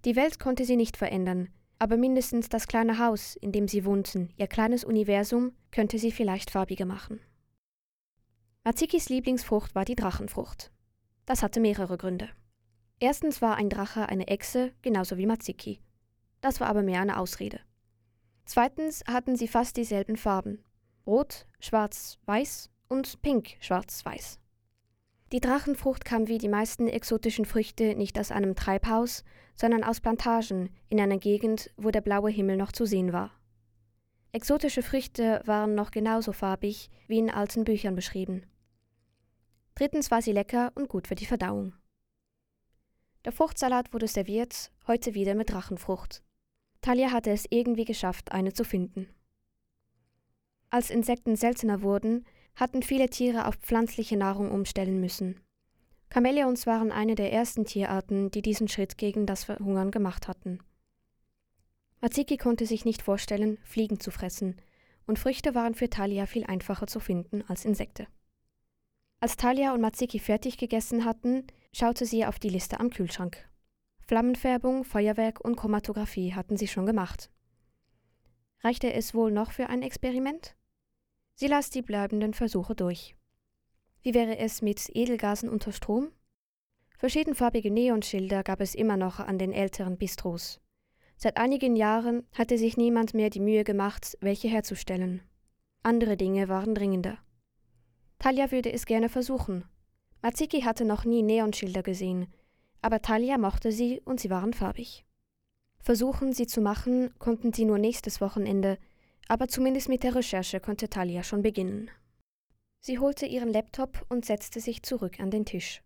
Die 0.06 0.16
Welt 0.16 0.40
konnte 0.40 0.66
sie 0.66 0.76
nicht 0.76 0.98
verändern, 0.98 1.50
aber 1.80 1.98
mindestens 1.98 2.48
das 2.48 2.68
kleine 2.68 3.00
Haus, 3.00 3.36
in 3.36 3.52
dem 3.52 3.68
sie 3.68 3.84
wohnten, 3.84 4.30
ihr 4.38 4.46
kleines 4.46 4.84
Universum, 4.84 5.54
könnte 5.72 5.98
sie 5.98 6.12
vielleicht 6.12 6.52
farbiger 6.52 6.86
machen. 6.86 7.22
Mazikis 8.64 9.10
Lieblingsfrucht 9.10 9.74
war 9.74 9.84
die 9.84 9.96
Drachenfrucht. 9.96 10.72
Das 11.26 11.42
hatte 11.42 11.60
mehrere 11.60 11.98
Gründe. 11.98 12.30
Erstens 13.00 13.42
war 13.42 13.56
ein 13.56 13.70
Drache 13.70 14.10
eine 14.10 14.28
Echse, 14.28 14.74
genauso 14.84 15.18
wie 15.18 15.26
Maziki. 15.26 15.80
Das 16.44 16.60
war 16.60 16.68
aber 16.68 16.84
mehr 16.84 17.00
eine 17.00 17.20
Ausrede. 17.20 17.62
Zweitens 18.44 19.02
hatten 19.08 19.38
sie 19.38 19.48
fast 19.48 19.78
dieselben 19.78 20.18
Farben. 20.18 20.62
Rot, 21.08 21.46
schwarz, 21.62 22.20
weiß 22.26 22.70
und 22.90 23.22
pink, 23.22 23.56
schwarz, 23.62 24.04
weiß. 24.04 24.40
Die 25.32 25.40
Drachenfrucht 25.40 26.04
kam 26.04 26.28
wie 26.28 26.40
die 26.40 26.50
meisten 26.50 26.90
exotischen 26.90 27.46
Früchte 27.46 27.96
nicht 27.96 28.20
aus 28.20 28.30
einem 28.30 28.56
Treibhaus, 28.56 29.24
sondern 29.56 29.86
aus 29.86 30.02
Plantagen 30.02 30.70
in 30.90 31.00
einer 31.00 31.18
Gegend, 31.18 31.72
wo 31.78 31.92
der 31.92 32.02
blaue 32.02 32.30
Himmel 32.30 32.58
noch 32.58 32.74
zu 32.74 32.86
sehen 32.86 33.14
war. 33.14 33.32
Exotische 34.34 34.84
Früchte 34.84 35.42
waren 35.46 35.76
noch 35.76 35.92
genauso 35.92 36.34
farbig 36.34 36.90
wie 37.08 37.20
in 37.20 37.30
alten 37.30 37.64
Büchern 37.64 37.96
beschrieben. 37.96 38.46
Drittens 39.76 40.12
war 40.12 40.22
sie 40.22 40.34
lecker 40.34 40.74
und 40.76 40.90
gut 40.90 41.08
für 41.08 41.16
die 41.16 41.26
Verdauung. 41.26 41.74
Der 43.24 43.32
Fruchtsalat 43.32 43.94
wurde 43.94 44.10
serviert, 44.10 44.74
heute 44.88 45.14
wieder 45.14 45.36
mit 45.36 45.52
Drachenfrucht. 45.52 46.22
Talia 46.84 47.12
hatte 47.12 47.32
es 47.32 47.46
irgendwie 47.50 47.86
geschafft, 47.86 48.34
eine 48.34 48.52
zu 48.52 48.66
finden. 48.66 49.08
Als 50.70 50.90
Insekten 50.90 51.38
seltener 51.38 51.82
wurden, 51.82 52.26
hatten 52.56 52.84
viele 52.84 53.10
Tiere 53.10 53.48
auf 53.48 53.56
pflanzliche 53.56 54.18
Nahrung 54.18 54.52
umstellen 54.52 55.00
müssen. 55.00 55.40
Chamäleons 56.14 56.68
waren 56.68 56.92
eine 56.92 57.16
der 57.16 57.32
ersten 57.32 57.64
Tierarten, 57.64 58.32
die 58.32 58.42
diesen 58.42 58.68
Schritt 58.68 58.98
gegen 58.98 59.26
das 59.26 59.46
Verhungern 59.46 59.92
gemacht 59.92 60.28
hatten. 60.28 60.60
Maziki 62.02 62.36
konnte 62.36 62.66
sich 62.66 62.84
nicht 62.84 63.02
vorstellen, 63.02 63.60
Fliegen 63.64 64.02
zu 64.02 64.12
fressen, 64.12 64.58
und 65.08 65.18
Früchte 65.18 65.56
waren 65.56 65.76
für 65.76 65.90
Talia 65.90 66.26
viel 66.26 66.44
einfacher 66.44 66.88
zu 66.88 67.00
finden 67.00 67.44
als 67.48 67.64
Insekte. 67.64 68.08
Als 69.22 69.38
Talia 69.38 69.74
und 69.74 69.80
Maziki 69.80 70.20
fertig 70.20 70.58
gegessen 70.58 71.06
hatten, 71.06 71.48
schaute 71.74 72.06
sie 72.06 72.26
auf 72.26 72.40
die 72.40 72.50
Liste 72.50 72.82
am 72.82 72.90
Kühlschrank. 72.90 73.48
Flammenfärbung, 74.06 74.84
Feuerwerk 74.84 75.40
und 75.40 75.56
Chromatographie 75.56 76.34
hatten 76.34 76.58
sie 76.58 76.68
schon 76.68 76.86
gemacht. 76.86 77.30
Reichte 78.60 78.94
es 78.94 79.14
wohl 79.14 79.32
noch 79.32 79.52
für 79.52 79.70
ein 79.70 79.82
Experiment? 79.82 80.56
Sie 81.36 81.48
las 81.48 81.70
die 81.70 81.82
bleibenden 81.82 82.34
Versuche 82.34 82.76
durch. 82.76 83.16
Wie 84.02 84.14
wäre 84.14 84.38
es 84.38 84.62
mit 84.62 84.90
Edelgasen 84.94 85.50
unter 85.50 85.72
Strom? 85.72 86.12
Verschiedenfarbige 86.98 87.72
Neonschilder 87.72 88.44
gab 88.44 88.62
es 88.62 88.76
immer 88.76 88.98
noch 88.98 89.20
an 89.20 89.38
den 89.38 89.52
älteren 89.52 89.98
Bistros. 89.98 90.60
Seit 91.16 91.38
einigen 91.38 91.76
Jahren 91.76 92.28
hatte 92.34 92.58
sich 92.58 92.76
niemand 92.76 93.14
mehr 93.14 93.30
die 93.30 93.40
Mühe 93.40 93.64
gemacht, 93.64 94.18
welche 94.20 94.50
herzustellen. 94.50 95.22
Andere 95.82 96.18
Dinge 96.18 96.50
waren 96.50 96.76
dringender. 96.76 97.18
Talia 98.20 98.52
würde 98.52 98.72
es 98.72 98.86
gerne 98.86 99.10
versuchen. 99.10 99.66
Maziki 100.22 100.62
hatte 100.62 100.86
noch 100.86 101.04
nie 101.04 101.24
Neonschilder 101.24 101.84
gesehen, 101.84 102.28
aber 102.84 103.02
Talia 103.02 103.38
mochte 103.38 103.72
sie 103.72 104.02
und 104.06 104.20
sie 104.20 104.30
waren 104.30 104.54
farbig. 104.54 105.06
Versuchen, 105.80 106.34
sie 106.34 106.48
zu 106.48 106.62
machen, 106.62 107.14
konnten 107.18 107.54
sie 107.54 107.66
nur 107.66 107.78
nächstes 107.78 108.22
Wochenende, 108.22 108.78
aber 109.28 109.48
zumindest 109.48 109.90
mit 109.90 110.04
der 110.04 110.16
Recherche 110.16 110.60
konnte 110.60 110.90
Talia 110.90 111.24
schon 111.24 111.42
beginnen. 111.42 111.90
Sie 112.82 113.00
holte 113.00 113.26
ihren 113.26 113.50
Laptop 113.50 114.06
und 114.10 114.26
setzte 114.26 114.60
sich 114.60 114.84
zurück 114.84 115.20
an 115.20 115.32
den 115.32 115.46
Tisch. 115.46 115.82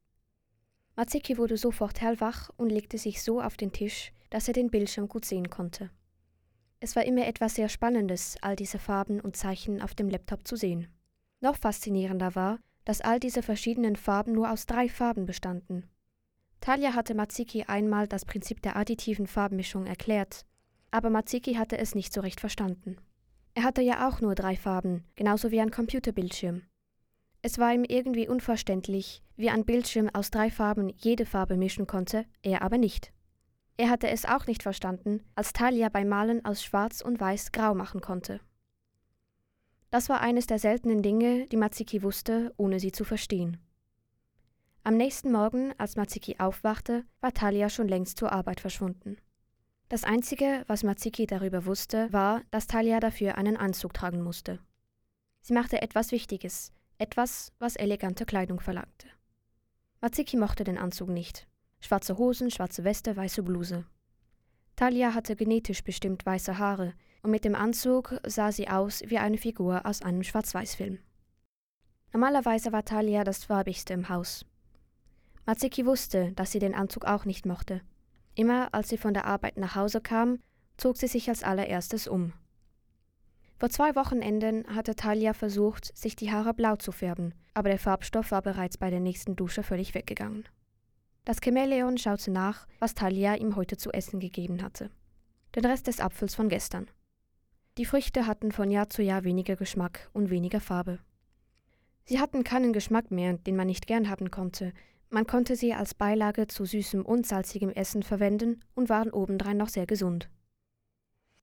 Maziki 0.95 1.37
wurde 1.37 1.57
sofort 1.57 2.01
hellwach 2.01 2.49
und 2.57 2.69
legte 2.71 2.97
sich 2.97 3.21
so 3.21 3.39
auf 3.39 3.55
den 3.55 3.71
Tisch, 3.71 4.11
dass 4.31 4.47
er 4.47 4.55
den 4.55 4.71
Bildschirm 4.71 5.07
gut 5.07 5.25
sehen 5.25 5.51
konnte. 5.51 5.91
Es 6.79 6.95
war 6.95 7.05
immer 7.05 7.27
etwas 7.27 7.55
sehr 7.55 7.69
Spannendes, 7.69 8.37
all 8.41 8.55
diese 8.55 8.79
Farben 8.79 9.19
und 9.19 9.37
Zeichen 9.37 9.81
auf 9.81 9.93
dem 9.93 10.09
Laptop 10.09 10.47
zu 10.47 10.55
sehen. 10.55 10.87
Noch 11.39 11.57
faszinierender 11.57 12.33
war, 12.33 12.59
dass 12.85 13.01
all 13.01 13.19
diese 13.19 13.43
verschiedenen 13.43 13.95
Farben 13.95 14.31
nur 14.31 14.51
aus 14.51 14.65
drei 14.65 14.89
Farben 14.89 15.25
bestanden. 15.25 15.87
Talia 16.61 16.93
hatte 16.93 17.15
Maziki 17.15 17.63
einmal 17.63 18.07
das 18.07 18.25
Prinzip 18.25 18.61
der 18.61 18.75
additiven 18.75 19.27
Farbmischung 19.27 19.85
erklärt, 19.85 20.45
aber 20.91 21.09
Maziki 21.09 21.55
hatte 21.55 21.77
es 21.77 21.95
nicht 21.95 22.13
so 22.13 22.21
recht 22.21 22.39
verstanden. 22.39 22.97
Er 23.53 23.63
hatte 23.63 23.81
ja 23.81 24.07
auch 24.07 24.21
nur 24.21 24.35
drei 24.35 24.55
Farben, 24.55 25.03
genauso 25.15 25.51
wie 25.51 25.59
ein 25.59 25.71
Computerbildschirm. 25.71 26.63
Es 27.41 27.57
war 27.59 27.73
ihm 27.73 27.83
irgendwie 27.83 28.27
unverständlich, 28.27 29.23
wie 29.35 29.49
ein 29.49 29.65
Bildschirm 29.65 30.09
aus 30.13 30.31
drei 30.31 30.51
Farben 30.51 30.89
jede 30.97 31.25
Farbe 31.25 31.57
mischen 31.57 31.87
konnte, 31.87 32.25
er 32.41 32.61
aber 32.61 32.77
nicht. 32.77 33.13
Er 33.77 33.89
hatte 33.89 34.09
es 34.09 34.25
auch 34.25 34.47
nicht 34.47 34.63
verstanden, 34.63 35.23
als 35.35 35.53
Talia 35.53 35.89
beim 35.89 36.09
Malen 36.09 36.43
aus 36.45 36.63
Schwarz 36.63 37.01
und 37.01 37.19
Weiß 37.19 37.51
grau 37.51 37.75
machen 37.75 38.01
konnte. 38.01 38.41
Das 39.91 40.09
war 40.09 40.19
eines 40.19 40.47
der 40.47 40.59
seltenen 40.59 41.01
Dinge, 41.01 41.45
die 41.47 41.57
Maziki 41.57 42.03
wusste, 42.03 42.53
ohne 42.57 42.79
sie 42.79 42.91
zu 42.91 43.05
verstehen. 43.05 43.57
Am 44.88 44.96
nächsten 44.96 45.34
Morgen, 45.34 45.74
als 45.77 45.98
Maziki 45.98 46.38
aufwachte, 46.39 47.03
war 47.20 47.34
Talia 47.34 47.67
schon 47.67 47.89
längst 47.89 48.17
zur 48.17 48.32
Arbeit 48.32 48.62
verschwunden. 48.62 49.17
Das 49.89 50.06
Einzige, 50.06 50.63
was 50.67 50.84
Maziki 50.84 51.27
darüber 51.27 51.65
wusste, 51.65 52.08
war, 52.13 52.41
dass 52.51 52.67
Talia 52.67 53.01
dafür 53.01 53.38
einen 53.38 53.58
Anzug 53.58 53.94
tragen 53.94 54.22
musste. 54.22 54.60
Sie 55.41 55.51
machte 55.51 55.82
etwas 55.82 56.13
Wichtiges, 56.13 56.72
etwas, 57.00 57.51
was 57.60 57.75
elegante 57.75 58.25
Kleidung 58.25 58.62
verlangte. 58.62 59.10
Maziki 60.00 60.38
mochte 60.38 60.63
den 60.63 60.77
Anzug 60.77 61.10
nicht. 61.10 61.50
Schwarze 61.82 62.17
Hosen, 62.17 62.50
schwarze 62.50 62.86
Weste, 62.86 63.17
weiße 63.17 63.44
Bluse. 63.44 63.84
Talia 64.77 65.13
hatte 65.13 65.36
genetisch 65.36 65.84
bestimmt 65.84 66.25
weiße 66.25 66.60
Haare, 66.60 66.94
und 67.24 67.32
mit 67.32 67.44
dem 67.44 67.56
Anzug 67.56 68.22
sah 68.25 68.53
sie 68.53 68.70
aus 68.70 69.03
wie 69.06 69.17
eine 69.17 69.38
Figur 69.38 69.86
aus 69.86 70.01
einem 70.01 70.24
Schwarz-Weiß-Film. 70.24 71.00
Normalerweise 72.13 72.72
war 72.72 72.86
Talia 72.86 73.25
das 73.25 73.44
farbigste 73.44 73.94
im 73.94 74.08
Haus. 74.08 74.46
Maziki 75.47 75.85
wusste, 75.85 76.33
dass 76.33 76.51
sie 76.51 76.59
den 76.59 76.75
Anzug 76.75 77.05
auch 77.05 77.23
nicht 77.23 77.45
mochte. 77.45 77.79
Immer 78.35 78.73
als 78.73 78.89
sie 78.89 78.97
von 78.97 79.13
der 79.13 79.25
Arbeit 79.25 79.57
nach 79.57 79.75
Hause 79.75 80.01
kam, 80.01 80.39
zog 80.75 80.97
sie 80.97 81.07
sich 81.07 81.29
als 81.29 81.41
allererstes 81.41 82.05
um. 82.05 82.33
Vor 83.57 83.69
zwei 83.69 83.95
Wochenenden 83.95 84.67
hatte 84.75 84.95
Talia 84.95 85.33
versucht, 85.33 85.97
sich 85.97 86.17
die 86.17 86.33
Haare 86.33 86.53
blau 86.53 86.75
zu 86.75 86.91
färben, 86.91 87.33
aber 87.53 87.69
der 87.69 87.79
Farbstoff 87.79 88.31
war 88.31 88.41
bereits 88.41 88.77
bei 88.77 88.89
der 88.89 88.99
nächsten 88.99 89.37
Dusche 89.37 89.63
völlig 89.63 89.95
weggegangen. 89.95 90.43
Das 91.23 91.37
Chamäleon 91.43 91.97
schaute 91.97 92.29
nach, 92.29 92.67
was 92.79 92.93
Talia 92.93 93.35
ihm 93.35 93.55
heute 93.55 93.77
zu 93.77 93.91
essen 93.91 94.19
gegeben 94.19 94.61
hatte. 94.61 94.91
Den 95.55 95.65
Rest 95.65 95.87
des 95.87 96.01
Apfels 96.01 96.35
von 96.35 96.49
gestern. 96.49 96.91
Die 97.77 97.85
Früchte 97.85 98.27
hatten 98.27 98.51
von 98.51 98.69
Jahr 98.69 98.89
zu 98.89 99.01
Jahr 99.01 99.23
weniger 99.23 99.55
Geschmack 99.55 100.09
und 100.11 100.29
weniger 100.29 100.59
Farbe. 100.59 100.99
Sie 102.03 102.19
hatten 102.19 102.43
keinen 102.43 102.73
Geschmack 102.73 103.11
mehr, 103.11 103.33
den 103.33 103.55
man 103.55 103.67
nicht 103.67 103.87
gern 103.87 104.09
haben 104.09 104.29
konnte, 104.29 104.73
man 105.09 105.25
konnte 105.25 105.55
sie 105.55 105.73
als 105.73 105.93
Beilage 105.93 106.47
zu 106.47 106.65
süßem 106.65 107.05
und 107.05 107.25
salzigem 107.25 107.69
Essen 107.69 108.03
verwenden 108.03 108.61
und 108.75 108.89
waren 108.89 109.11
obendrein 109.11 109.57
noch 109.57 109.69
sehr 109.69 109.85
gesund. 109.85 110.29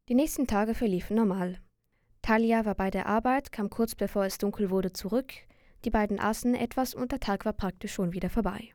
Die 0.08 0.14
nächsten 0.14 0.46
Tage 0.46 0.74
verliefen 0.74 1.16
normal. 1.16 1.58
Talia 2.20 2.64
war 2.64 2.74
bei 2.74 2.90
der 2.90 3.06
Arbeit, 3.06 3.52
kam 3.52 3.70
kurz 3.70 3.94
bevor 3.94 4.24
es 4.24 4.38
dunkel 4.38 4.70
wurde 4.70 4.92
zurück, 4.92 5.32
die 5.84 5.90
beiden 5.90 6.18
aßen 6.18 6.54
etwas 6.54 6.94
und 6.94 7.12
der 7.12 7.20
Tag 7.20 7.44
war 7.44 7.52
praktisch 7.52 7.92
schon 7.92 8.12
wieder 8.12 8.30
vorbei. 8.30 8.70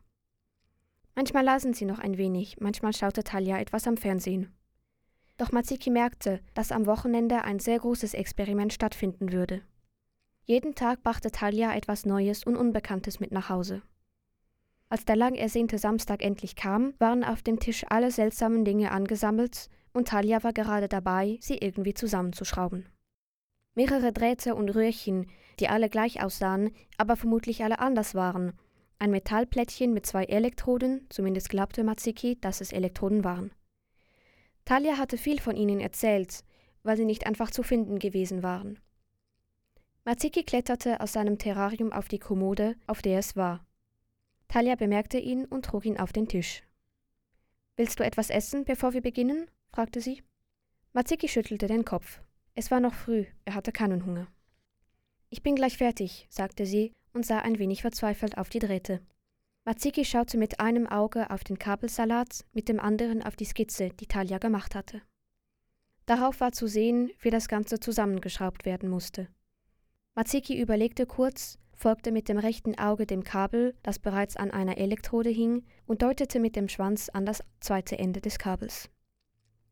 Manchmal 1.14 1.44
lasen 1.44 1.74
sie 1.74 1.84
noch 1.84 1.98
ein 1.98 2.16
wenig, 2.16 2.58
manchmal 2.60 2.92
schaute 2.92 3.24
Talia 3.24 3.58
etwas 3.58 3.86
am 3.86 3.96
Fernsehen. 3.96 4.54
Doch 5.36 5.52
Maziki 5.52 5.90
merkte, 5.90 6.40
dass 6.54 6.72
am 6.72 6.86
Wochenende 6.86 7.42
ein 7.44 7.58
sehr 7.58 7.78
großes 7.78 8.14
Experiment 8.14 8.72
stattfinden 8.72 9.32
würde. 9.32 9.62
Jeden 10.44 10.74
Tag 10.74 11.02
brachte 11.02 11.30
Talia 11.30 11.74
etwas 11.74 12.06
Neues 12.06 12.44
und 12.44 12.56
Unbekanntes 12.56 13.20
mit 13.20 13.32
nach 13.32 13.48
Hause. 13.48 13.82
Als 14.90 15.04
der 15.04 15.14
lang 15.14 15.36
ersehnte 15.36 15.78
Samstag 15.78 16.20
endlich 16.20 16.56
kam, 16.56 16.94
waren 16.98 17.22
auf 17.22 17.42
dem 17.42 17.60
Tisch 17.60 17.84
alle 17.88 18.10
seltsamen 18.10 18.64
Dinge 18.64 18.90
angesammelt 18.90 19.68
und 19.92 20.08
Talia 20.08 20.42
war 20.42 20.52
gerade 20.52 20.88
dabei, 20.88 21.38
sie 21.40 21.58
irgendwie 21.58 21.94
zusammenzuschrauben. 21.94 22.86
Mehrere 23.76 24.12
Drähte 24.12 24.56
und 24.56 24.68
Röhrchen, 24.70 25.28
die 25.60 25.68
alle 25.68 25.88
gleich 25.88 26.22
aussahen, 26.22 26.72
aber 26.98 27.14
vermutlich 27.16 27.62
alle 27.62 27.78
anders 27.78 28.14
waren, 28.14 28.52
Ein 28.98 29.12
Metallplättchen 29.12 29.94
mit 29.94 30.04
zwei 30.04 30.24
Elektroden, 30.24 31.06
zumindest 31.08 31.48
glaubte 31.48 31.84
Matsiki, 31.84 32.38
dass 32.38 32.60
es 32.60 32.70
Elektroden 32.70 33.24
waren. 33.24 33.50
Talia 34.66 34.98
hatte 34.98 35.16
viel 35.16 35.40
von 35.40 35.56
ihnen 35.56 35.80
erzählt, 35.80 36.44
weil 36.82 36.98
sie 36.98 37.06
nicht 37.06 37.26
einfach 37.26 37.50
zu 37.50 37.62
finden 37.62 37.98
gewesen 37.98 38.42
waren. 38.42 38.78
Matsiki 40.04 40.42
kletterte 40.42 41.00
aus 41.00 41.14
seinem 41.14 41.38
Terrarium 41.38 41.92
auf 41.92 42.08
die 42.08 42.18
Kommode, 42.18 42.74
auf 42.86 43.00
der 43.00 43.20
es 43.20 43.36
war. 43.36 43.64
Talia 44.50 44.74
bemerkte 44.74 45.16
ihn 45.16 45.44
und 45.44 45.64
trug 45.64 45.86
ihn 45.86 45.96
auf 45.96 46.12
den 46.12 46.26
Tisch. 46.26 46.64
Willst 47.76 48.00
du 48.00 48.04
etwas 48.04 48.30
essen, 48.30 48.64
bevor 48.64 48.92
wir 48.94 49.00
beginnen? 49.00 49.48
fragte 49.72 50.00
sie. 50.00 50.24
Matsiki 50.92 51.28
schüttelte 51.28 51.68
den 51.68 51.84
Kopf. 51.84 52.20
Es 52.56 52.72
war 52.72 52.80
noch 52.80 52.94
früh, 52.94 53.26
er 53.44 53.54
hatte 53.54 53.70
keinen 53.70 54.04
Hunger. 54.04 54.26
Ich 55.28 55.44
bin 55.44 55.54
gleich 55.54 55.78
fertig, 55.78 56.26
sagte 56.30 56.66
sie 56.66 56.92
und 57.12 57.24
sah 57.24 57.38
ein 57.38 57.60
wenig 57.60 57.82
verzweifelt 57.82 58.38
auf 58.38 58.48
die 58.48 58.58
Drähte. 58.58 59.00
Matsiki 59.64 60.04
schaute 60.04 60.36
mit 60.36 60.58
einem 60.58 60.88
Auge 60.88 61.30
auf 61.30 61.44
den 61.44 61.60
Kabelsalat, 61.60 62.44
mit 62.52 62.68
dem 62.68 62.80
anderen 62.80 63.22
auf 63.22 63.36
die 63.36 63.44
Skizze, 63.44 63.90
die 63.90 64.06
Talia 64.06 64.38
gemacht 64.38 64.74
hatte. 64.74 65.00
Darauf 66.06 66.40
war 66.40 66.50
zu 66.50 66.66
sehen, 66.66 67.12
wie 67.20 67.30
das 67.30 67.46
Ganze 67.46 67.78
zusammengeschraubt 67.78 68.64
werden 68.64 68.88
musste. 68.88 69.28
Matsiki 70.16 70.60
überlegte 70.60 71.06
kurz, 71.06 71.59
folgte 71.80 72.12
mit 72.12 72.28
dem 72.28 72.36
rechten 72.36 72.78
Auge 72.78 73.06
dem 73.06 73.24
Kabel, 73.24 73.74
das 73.82 73.98
bereits 73.98 74.36
an 74.36 74.50
einer 74.50 74.76
Elektrode 74.76 75.30
hing, 75.30 75.64
und 75.86 76.02
deutete 76.02 76.38
mit 76.38 76.54
dem 76.54 76.68
Schwanz 76.68 77.08
an 77.08 77.24
das 77.24 77.42
zweite 77.60 77.98
Ende 77.98 78.20
des 78.20 78.38
Kabels. 78.38 78.90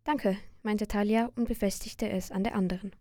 Danke, 0.04 0.38
meinte 0.62 0.88
Talia 0.88 1.30
und 1.36 1.48
befestigte 1.48 2.08
es 2.08 2.30
an 2.30 2.44
der 2.44 2.54
anderen. 2.54 2.96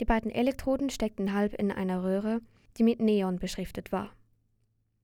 Die 0.00 0.04
beiden 0.04 0.30
Elektroden 0.30 0.90
steckten 0.90 1.32
halb 1.32 1.54
in 1.54 1.72
einer 1.72 2.04
Röhre, 2.04 2.42
die 2.76 2.82
mit 2.82 3.00
Neon 3.00 3.38
beschriftet 3.38 3.90
war. 3.90 4.14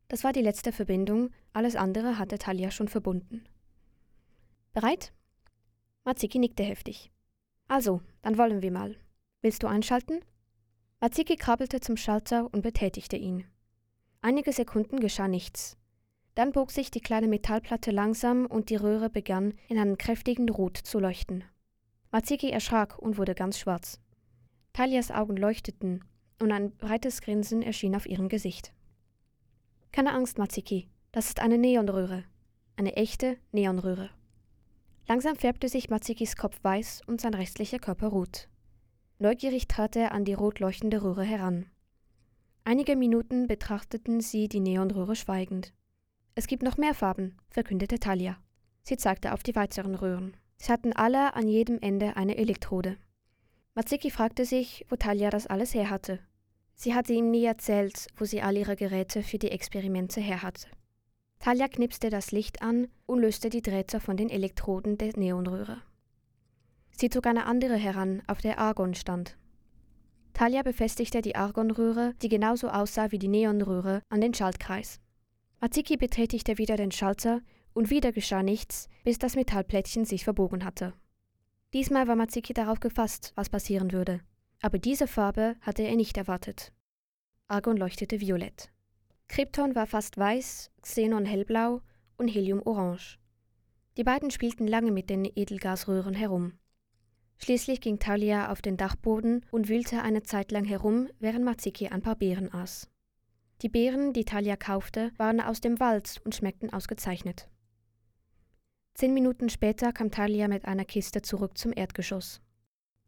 Das 0.09 0.23
war 0.23 0.35
die 0.35 0.43
letzte 0.43 0.71
Verbindung, 0.71 1.31
alles 1.55 1.77
andere 1.77 2.19
hatte 2.19 2.39
Talia 2.39 2.71
schon 2.71 2.89
verbunden. 2.89 3.45
Bereit? 4.75 5.15
Matsiki 6.05 6.39
nickte 6.39 6.65
heftig. 6.65 7.11
Also, 7.67 8.03
dann 8.21 8.37
wollen 8.37 8.61
wir 8.61 8.73
mal. 8.73 8.97
Willst 9.41 9.63
du 9.63 9.69
einschalten? 9.69 10.21
Matsiki 11.03 11.37
krabbelte 11.37 11.81
zum 11.81 11.97
Schalter 11.97 12.53
und 12.53 12.61
betätigte 12.61 13.17
ihn. 13.17 13.45
Einige 14.21 14.53
Sekunden 14.53 15.01
geschah 15.01 15.29
nichts. 15.29 15.79
Dann 16.35 16.53
bog 16.53 16.71
sich 16.71 16.91
die 16.91 17.01
kleine 17.01 17.27
Metallplatte 17.27 17.91
langsam 17.91 18.45
und 18.45 18.69
die 18.69 18.77
Röhre 18.77 19.09
begann 19.09 19.55
in 19.69 19.79
einem 19.79 19.97
kräftigen 19.97 20.51
Rot 20.51 20.77
zu 20.77 20.99
leuchten. 21.01 21.43
Matsiki 22.13 22.51
erschrak 22.51 22.99
und 22.99 23.17
wurde 23.17 23.35
ganz 23.35 23.59
schwarz. 23.59 23.99
Talias 24.75 25.11
Augen 25.11 25.39
leuchteten 25.39 26.05
und 26.39 26.53
ein 26.53 26.77
breites 26.77 27.23
Grinsen 27.23 27.63
erschien 27.63 27.97
auf 27.97 28.05
ihrem 28.05 28.29
Gesicht. 28.29 28.75
Keine 29.93 30.13
Angst, 30.13 30.37
Matsiki, 30.37 30.91
das 31.13 31.29
ist 31.29 31.41
eine 31.41 31.57
Neonröhre. 31.57 32.25
Eine 32.77 32.97
echte 32.97 33.39
Neonröhre. 33.53 34.11
Langsam 35.09 35.37
färbte 35.37 35.71
sich 35.71 35.89
Matzikis 35.89 36.37
Kopf 36.37 36.59
weiß 36.63 37.03
und 37.07 37.23
sein 37.23 37.33
restlicher 37.33 37.79
Körper 37.79 38.09
rot. 38.09 38.49
Neugierig 39.23 39.69
trat 39.69 39.97
er 39.97 40.13
an 40.13 40.25
die 40.25 40.33
rot 40.33 40.61
leuchtende 40.61 41.03
Röhre 41.03 41.25
heran. 41.25 41.67
Einige 42.65 42.97
Minuten 42.97 43.49
betrachteten 43.49 44.23
sie 44.23 44.49
die 44.49 44.61
Neonröhre 44.61 45.15
schweigend. 45.15 45.75
Es 46.35 46.47
gibt 46.47 46.63
noch 46.63 46.79
mehr 46.79 46.95
Farben, 46.95 47.37
verkündete 47.51 47.99
Talia. 47.99 48.39
Sie 48.83 48.97
zeigte 48.97 49.35
auf 49.35 49.43
die 49.43 49.55
weiteren 49.55 49.95
Röhren. 49.95 50.39
Sie 50.57 50.73
hatten 50.73 50.95
alle 50.95 51.35
an 51.35 51.49
jedem 51.49 51.79
Ende 51.83 52.17
eine 52.17 52.39
Elektrode. 52.39 52.97
Matsiki 53.75 54.11
fragte 54.11 54.47
sich, 54.47 54.87
wo 54.89 54.97
Talia 54.97 55.29
das 55.29 55.47
alles 55.47 55.75
her 55.75 55.91
hatte. 55.91 56.19
Sie 56.75 56.95
hatte 56.95 57.13
ihm 57.13 57.31
nie 57.31 57.45
erzählt, 57.45 58.07
wo 58.17 58.25
sie 58.25 58.41
all 58.41 58.57
ihre 58.57 58.75
Geräte 58.75 59.23
für 59.23 59.37
die 59.37 59.51
Experimente 59.51 60.23
her 60.23 60.43
hatte. 60.43 60.69
Talia 61.41 61.69
knipste 61.69 62.09
das 62.09 62.33
Licht 62.33 62.63
an 62.63 62.89
und 63.05 63.21
löste 63.21 63.51
die 63.51 63.61
Drähte 63.61 64.01
von 64.01 64.17
den 64.17 64.31
Elektroden 64.31 64.97
der 64.97 65.13
Neonröhre. 65.15 65.83
Sie 66.97 67.11
zog 67.11 67.27
eine 67.27 67.47
andere 67.47 67.77
heran, 67.77 68.23
auf 68.27 68.41
der 68.41 68.59
Argon 68.59 68.95
stand. 68.95 69.37
Talia 70.33 70.63
befestigte 70.63 71.23
die 71.23 71.37
Argonröhre, 71.37 72.15
die 72.23 72.29
genauso 72.29 72.69
aussah 72.69 73.11
wie 73.11 73.19
die 73.19 73.29
Neonröhre, 73.29 74.03
an 74.09 74.21
den 74.21 74.35
Schaltkreis. 74.35 75.01
Matsiki 75.61 75.97
betätigte 75.97 76.57
wieder 76.59 76.77
den 76.77 76.93
Schalter 76.93 77.43
und 77.75 77.91
wieder 77.91 78.13
geschah 78.13 78.43
nichts, 78.43 78.89
bis 79.05 79.19
das 79.19 79.37
Metallplättchen 79.37 80.05
sich 80.05 80.25
verbogen 80.25 80.65
hatte. 80.65 80.95
Diesmal 81.73 82.09
war 82.09 82.17
Matsiki 82.17 82.53
darauf 82.53 82.81
gefasst, 82.81 83.33
was 83.37 83.49
passieren 83.49 83.93
würde. 83.93 84.21
Aber 84.63 84.79
diese 84.79 85.07
Farbe 85.07 85.57
hatte 85.61 85.83
er 85.83 85.97
nicht 85.97 86.17
erwartet. 86.17 86.73
Argon 87.49 87.77
leuchtete 87.77 88.21
violett. 88.21 88.71
Krypton 89.29 89.75
war 89.75 89.87
fast 89.87 90.19
weiß, 90.19 90.71
Xenon 90.83 91.25
hellblau 91.25 91.83
und 92.17 92.29
Helium 92.29 92.61
orange. 92.65 93.19
Die 93.97 94.05
beiden 94.05 94.31
spielten 94.31 94.67
lange 94.67 94.91
mit 94.91 95.11
den 95.11 95.25
Edelgasröhren 95.25 96.15
herum. 96.15 96.55
Schließlich 97.43 97.81
ging 97.81 97.99
Talia 97.99 98.53
auf 98.53 98.61
den 98.61 98.77
Dachboden 98.77 99.47
und 99.51 99.69
wühlte 99.69 100.03
eine 100.03 100.23
Zeit 100.23 100.53
lang 100.53 100.65
herum, 100.65 101.09
während 101.21 101.45
Matsiki 101.45 101.89
ein 101.89 102.03
paar 102.03 102.17
Beeren 102.17 102.53
aß. 102.53 102.91
Die 103.63 103.71
Beeren, 103.71 104.13
die 104.13 104.27
Talia 104.27 104.57
kaufte, 104.57 105.11
waren 105.17 105.41
aus 105.41 105.61
dem 105.61 105.81
Wald 105.81 106.21
und 106.25 106.35
schmeckten 106.35 106.73
ausgezeichnet. 106.73 107.49
Zehn 108.95 109.15
Minuten 109.15 109.49
später 109.49 109.93
kam 109.93 110.11
Talia 110.11 110.49
mit 110.49 110.67
einer 110.67 110.85
Kiste 110.85 111.23
zurück 111.23 111.57
zum 111.57 111.73
Erdgeschoss. 111.75 112.43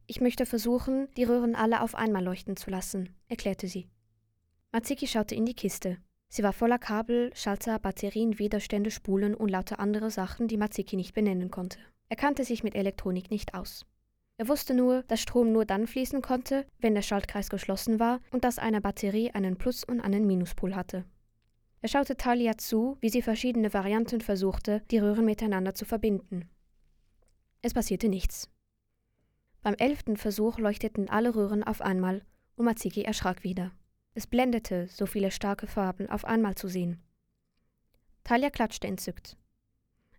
Ich 0.07 0.21
möchte 0.23 0.47
versuchen, 0.47 1.09
die 1.17 1.25
Röhren 1.25 1.55
alle 1.55 1.83
auf 1.83 1.95
einmal 1.95 2.25
leuchten 2.25 2.57
zu 2.57 2.71
lassen, 2.71 3.15
erklärte 3.29 3.69
sie. 3.69 3.89
Matsiki 4.73 5.07
schaute 5.07 5.35
in 5.35 5.45
die 5.45 5.55
Kiste. 5.55 5.99
Sie 6.29 6.43
war 6.43 6.55
voller 6.55 6.79
Kabel, 6.79 7.31
Schalter, 7.35 7.79
Batterien, 7.79 8.39
Widerstände, 8.39 8.91
Spulen 8.91 9.35
und 9.35 9.51
lauter 9.51 9.79
andere 9.79 10.11
Sachen, 10.11 10.49
die 10.49 10.57
Matsiki 10.57 10.97
nicht 10.97 11.13
benennen 11.13 11.51
konnte. 11.51 11.79
Er 12.09 12.17
kannte 12.17 12.45
sich 12.45 12.65
mit 12.65 12.75
Elektronik 12.75 13.31
nicht 13.31 13.53
aus. 13.53 13.85
Er 14.43 14.49
wusste 14.49 14.75
nur, 14.75 15.05
dass 15.05 15.21
Strom 15.21 15.53
nur 15.53 15.65
dann 15.65 15.87
fließen 15.87 16.21
konnte, 16.21 16.67
wenn 16.81 16.97
der 16.97 17.03
Schaltkreis 17.03 17.49
geschlossen 17.49 18.01
war 18.01 18.19
und 18.33 18.43
dass 18.43 18.59
eine 18.59 18.81
Batterie 18.81 19.31
einen 19.31 19.57
Plus- 19.57 19.85
und 19.85 20.01
einen 20.01 20.27
Minuspol 20.27 20.75
hatte. 20.75 21.05
Er 21.81 21.89
schaute 21.89 22.17
Talia 22.17 22.59
zu, 22.59 22.97
wie 23.01 23.09
sie 23.09 23.23
verschiedene 23.23 23.73
Varianten 23.73 24.21
versuchte, 24.21 24.83
die 24.91 24.99
Röhren 24.99 25.27
miteinander 25.27 25.77
zu 25.77 25.85
verbinden. 25.85 26.51
Es 27.61 27.73
passierte 27.73 28.09
nichts. 28.09 28.51
Beim 29.63 29.75
elften 29.75 30.17
Versuch 30.17 30.59
leuchteten 30.59 31.09
alle 31.09 31.37
Röhren 31.37 31.63
auf 31.63 31.81
einmal 31.81 32.25
und 32.57 32.65
Matsiki 32.65 33.03
erschrak 33.03 33.45
wieder. 33.45 33.71
Es 34.15 34.27
blendete, 34.27 34.89
so 34.89 35.07
viele 35.07 35.31
starke 35.31 35.69
Farben 35.69 36.11
auf 36.11 36.25
einmal 36.25 36.57
zu 36.57 36.67
sehen. 36.67 37.01
Talia 38.25 38.51
klatschte 38.51 38.89
entzückt. 38.89 39.37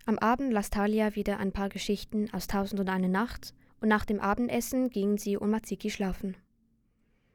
Am 0.06 0.18
Abend 0.18 0.54
las 0.54 0.70
Talia 0.70 1.14
wieder 1.16 1.40
ein 1.40 1.52
paar 1.52 1.68
Geschichten 1.68 2.34
aus 2.34 2.48
Tausend 2.48 2.80
und 2.80 2.88
eine 2.88 3.10
Nacht 3.10 3.54
und 3.84 3.90
nach 3.90 4.06
dem 4.06 4.22
Abendessen 4.22 4.90
gingen 4.90 5.18
sie 5.18 5.36
und 5.36 5.50
Matsiki 5.50 5.90
schlafen. 5.90 6.38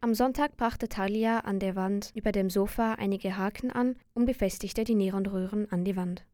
Am 0.00 0.14
Sonntag 0.14 0.56
brachte 0.56 0.88
Talia 0.88 1.40
an 1.40 1.58
der 1.58 1.76
Wand 1.76 2.10
über 2.14 2.32
dem 2.32 2.48
Sofa 2.48 2.94
einige 2.94 3.36
Haken 3.36 3.70
an 3.70 3.96
und 4.14 4.24
befestigte 4.24 4.84
die 4.84 4.94
Neonröhren 4.94 5.70
an 5.70 5.84
die 5.84 5.94
Wand. 5.94 6.24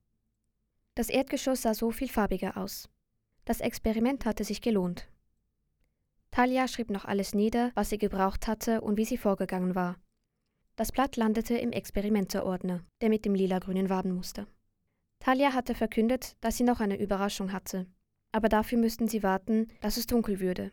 Das 0.94 1.08
Erdgeschoss 1.08 1.62
sah 1.62 1.74
so 1.74 1.90
viel 1.90 2.08
farbiger 2.08 2.56
aus. 2.56 2.88
Das 3.44 3.60
Experiment 3.60 4.24
hatte 4.24 4.44
sich 4.44 4.60
gelohnt. 4.60 5.08
Talia 6.30 6.68
schrieb 6.68 6.90
noch 6.90 7.06
alles 7.06 7.34
nieder, 7.34 7.72
was 7.74 7.90
sie 7.90 7.98
gebraucht 7.98 8.46
hatte 8.46 8.82
und 8.82 8.96
wie 8.96 9.04
sie 9.04 9.18
vorgegangen 9.18 9.74
war. 9.74 9.96
Das 10.76 10.92
Blatt 10.92 11.16
landete 11.16 11.58
im 11.58 11.72
Experimenteordner, 11.72 12.84
der 13.00 13.08
mit 13.08 13.24
dem 13.24 13.34
lila-grünen 13.34 13.90
Wabenmuster. 13.90 14.46
Talia 15.18 15.54
hatte 15.54 15.74
verkündet, 15.74 16.36
dass 16.40 16.56
sie 16.56 16.64
noch 16.64 16.78
eine 16.78 17.00
Überraschung 17.00 17.52
hatte, 17.52 17.86
aber 18.34 18.48
dafür 18.48 18.78
müssten 18.78 19.06
sie 19.06 19.22
warten, 19.22 19.68
dass 19.80 19.96
es 19.96 20.08
dunkel 20.08 20.40
würde. 20.40 20.72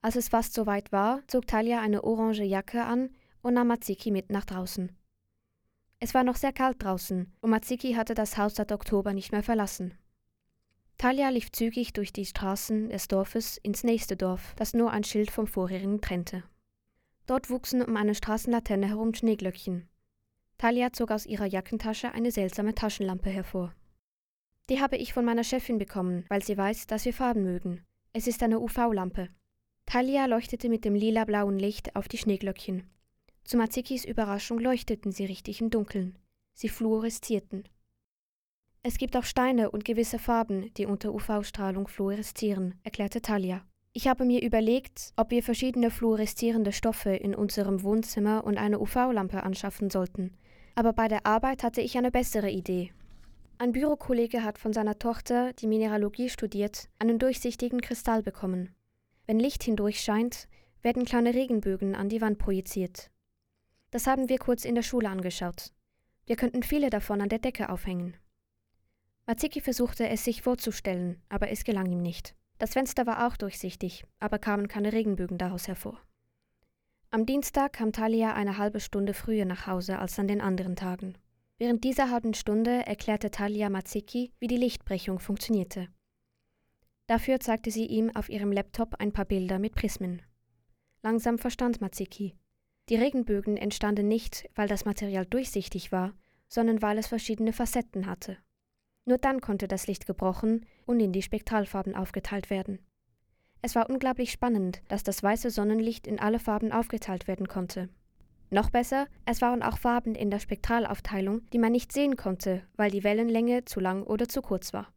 Als 0.00 0.16
es 0.16 0.30
fast 0.30 0.54
soweit 0.54 0.90
war, 0.90 1.22
zog 1.26 1.46
Talia 1.46 1.82
eine 1.82 2.02
orange 2.02 2.44
Jacke 2.44 2.82
an 2.82 3.10
und 3.42 3.54
nahm 3.54 3.66
Matsiki 3.66 4.10
mit 4.10 4.30
nach 4.30 4.46
draußen. 4.46 4.90
Es 6.00 6.14
war 6.14 6.24
noch 6.24 6.36
sehr 6.36 6.52
kalt 6.52 6.82
draußen 6.82 7.30
und 7.42 7.50
Matsiki 7.50 7.92
hatte 7.92 8.14
das 8.14 8.38
Haus 8.38 8.54
seit 8.54 8.72
Oktober 8.72 9.12
nicht 9.12 9.32
mehr 9.32 9.42
verlassen. 9.42 9.98
Talia 10.96 11.28
lief 11.28 11.52
zügig 11.52 11.92
durch 11.92 12.10
die 12.10 12.24
Straßen 12.24 12.88
des 12.88 13.06
Dorfes 13.06 13.58
ins 13.58 13.84
nächste 13.84 14.16
Dorf, 14.16 14.54
das 14.56 14.72
nur 14.72 14.92
ein 14.92 15.04
Schild 15.04 15.30
vom 15.30 15.46
vorherigen 15.46 16.00
trennte. 16.00 16.42
Dort 17.26 17.50
wuchsen 17.50 17.82
um 17.82 17.96
eine 17.96 18.14
Straßenlaterne 18.14 18.88
herum 18.88 19.12
Schneeglöckchen. 19.12 19.88
Talia 20.56 20.90
zog 20.92 21.10
aus 21.10 21.26
ihrer 21.26 21.46
Jackentasche 21.46 22.12
eine 22.12 22.30
seltsame 22.30 22.74
Taschenlampe 22.74 23.28
hervor. 23.28 23.74
Die 24.70 24.80
habe 24.80 24.96
ich 24.96 25.12
von 25.12 25.24
meiner 25.24 25.44
Chefin 25.44 25.78
bekommen, 25.78 26.24
weil 26.28 26.42
sie 26.42 26.56
weiß, 26.56 26.86
dass 26.86 27.04
wir 27.04 27.12
Farben 27.12 27.42
mögen. 27.42 27.84
Es 28.12 28.26
ist 28.26 28.42
eine 28.42 28.60
UV-Lampe. 28.60 29.28
Talia 29.86 30.26
leuchtete 30.26 30.68
mit 30.68 30.84
dem 30.84 30.94
lila-blauen 30.94 31.58
Licht 31.58 31.96
auf 31.96 32.08
die 32.08 32.18
Schneeglöckchen. 32.18 32.84
Zu 33.44 33.56
Matzikis 33.56 34.04
Überraschung 34.04 34.58
leuchteten 34.58 35.10
sie 35.10 35.24
richtig 35.24 35.60
im 35.60 35.70
Dunkeln. 35.70 36.16
Sie 36.54 36.68
fluoreszierten. 36.68 37.64
Es 38.84 38.98
gibt 38.98 39.16
auch 39.16 39.24
Steine 39.24 39.70
und 39.70 39.84
gewisse 39.84 40.18
Farben, 40.18 40.72
die 40.74 40.86
unter 40.86 41.14
UV-Strahlung 41.14 41.88
fluoreszieren, 41.88 42.74
erklärte 42.82 43.20
Talia. 43.22 43.64
Ich 43.92 44.08
habe 44.08 44.24
mir 44.24 44.42
überlegt, 44.42 45.12
ob 45.16 45.30
wir 45.30 45.42
verschiedene 45.42 45.90
fluoreszierende 45.90 46.72
Stoffe 46.72 47.10
in 47.10 47.34
unserem 47.34 47.82
Wohnzimmer 47.82 48.44
und 48.44 48.56
eine 48.56 48.80
UV-Lampe 48.80 49.42
anschaffen 49.42 49.90
sollten. 49.90 50.36
Aber 50.74 50.92
bei 50.92 51.08
der 51.08 51.26
Arbeit 51.26 51.62
hatte 51.62 51.80
ich 51.80 51.98
eine 51.98 52.10
bessere 52.10 52.50
Idee. 52.50 52.92
Ein 53.62 53.70
Bürokollege 53.70 54.42
hat 54.42 54.58
von 54.58 54.72
seiner 54.72 54.98
Tochter, 54.98 55.52
die 55.52 55.68
Mineralogie 55.68 56.28
studiert, 56.28 56.88
einen 56.98 57.20
durchsichtigen 57.20 57.80
Kristall 57.80 58.20
bekommen. 58.20 58.74
Wenn 59.24 59.38
Licht 59.38 59.62
hindurch 59.62 60.00
scheint, 60.00 60.48
werden 60.82 61.04
kleine 61.04 61.32
Regenbögen 61.32 61.94
an 61.94 62.08
die 62.08 62.20
Wand 62.20 62.38
projiziert. 62.38 63.12
Das 63.92 64.08
haben 64.08 64.28
wir 64.28 64.38
kurz 64.38 64.64
in 64.64 64.74
der 64.74 64.82
Schule 64.82 65.08
angeschaut. 65.08 65.72
Wir 66.26 66.34
könnten 66.34 66.64
viele 66.64 66.90
davon 66.90 67.20
an 67.20 67.28
der 67.28 67.38
Decke 67.38 67.68
aufhängen. 67.68 68.16
Matziki 69.26 69.60
versuchte 69.60 70.08
es 70.08 70.24
sich 70.24 70.42
vorzustellen, 70.42 71.22
aber 71.28 71.50
es 71.50 71.62
gelang 71.62 71.86
ihm 71.86 72.02
nicht. 72.02 72.34
Das 72.58 72.72
Fenster 72.72 73.06
war 73.06 73.28
auch 73.28 73.36
durchsichtig, 73.36 74.04
aber 74.18 74.40
kamen 74.40 74.66
keine 74.66 74.92
Regenbögen 74.92 75.38
daraus 75.38 75.68
hervor. 75.68 76.00
Am 77.12 77.26
Dienstag 77.26 77.74
kam 77.74 77.92
Talia 77.92 78.34
eine 78.34 78.58
halbe 78.58 78.80
Stunde 78.80 79.14
früher 79.14 79.44
nach 79.44 79.68
Hause 79.68 80.00
als 80.00 80.18
an 80.18 80.26
den 80.26 80.40
anderen 80.40 80.74
Tagen. 80.74 81.14
Während 81.58 81.84
dieser 81.84 82.10
halben 82.10 82.34
Stunde 82.34 82.86
erklärte 82.86 83.30
Talia 83.30 83.70
Matziki, 83.70 84.32
wie 84.38 84.46
die 84.46 84.56
Lichtbrechung 84.56 85.18
funktionierte. 85.18 85.88
Dafür 87.06 87.40
zeigte 87.40 87.70
sie 87.70 87.86
ihm 87.86 88.10
auf 88.14 88.28
ihrem 88.28 88.52
Laptop 88.52 88.94
ein 88.98 89.12
paar 89.12 89.24
Bilder 89.24 89.58
mit 89.58 89.74
Prismen. 89.74 90.22
Langsam 91.02 91.38
verstand 91.38 91.80
Matziki. 91.80 92.34
Die 92.88 92.96
Regenbögen 92.96 93.56
entstanden 93.56 94.08
nicht, 94.08 94.48
weil 94.54 94.68
das 94.68 94.84
Material 94.84 95.26
durchsichtig 95.26 95.92
war, 95.92 96.14
sondern 96.48 96.82
weil 96.82 96.98
es 96.98 97.06
verschiedene 97.06 97.52
Facetten 97.52 98.06
hatte. 98.06 98.38
Nur 99.04 99.18
dann 99.18 99.40
konnte 99.40 99.68
das 99.68 99.86
Licht 99.86 100.06
gebrochen 100.06 100.66
und 100.86 101.00
in 101.00 101.12
die 101.12 101.22
Spektralfarben 101.22 101.94
aufgeteilt 101.94 102.50
werden. 102.50 102.78
Es 103.62 103.74
war 103.74 103.88
unglaublich 103.88 104.32
spannend, 104.32 104.82
dass 104.88 105.02
das 105.02 105.22
weiße 105.22 105.50
Sonnenlicht 105.50 106.06
in 106.06 106.18
alle 106.18 106.38
Farben 106.38 106.72
aufgeteilt 106.72 107.28
werden 107.28 107.48
konnte. 107.48 107.88
Noch 108.52 108.68
besser, 108.68 109.06
es 109.24 109.40
waren 109.40 109.62
auch 109.62 109.78
Farben 109.78 110.14
in 110.14 110.30
der 110.30 110.38
Spektralaufteilung, 110.38 111.40
die 111.54 111.58
man 111.58 111.72
nicht 111.72 111.90
sehen 111.90 112.16
konnte, 112.16 112.62
weil 112.76 112.90
die 112.90 113.02
Wellenlänge 113.02 113.64
zu 113.64 113.80
lang 113.80 114.02
oder 114.02 114.28
zu 114.28 114.42
kurz 114.42 114.74
war. 114.74 114.92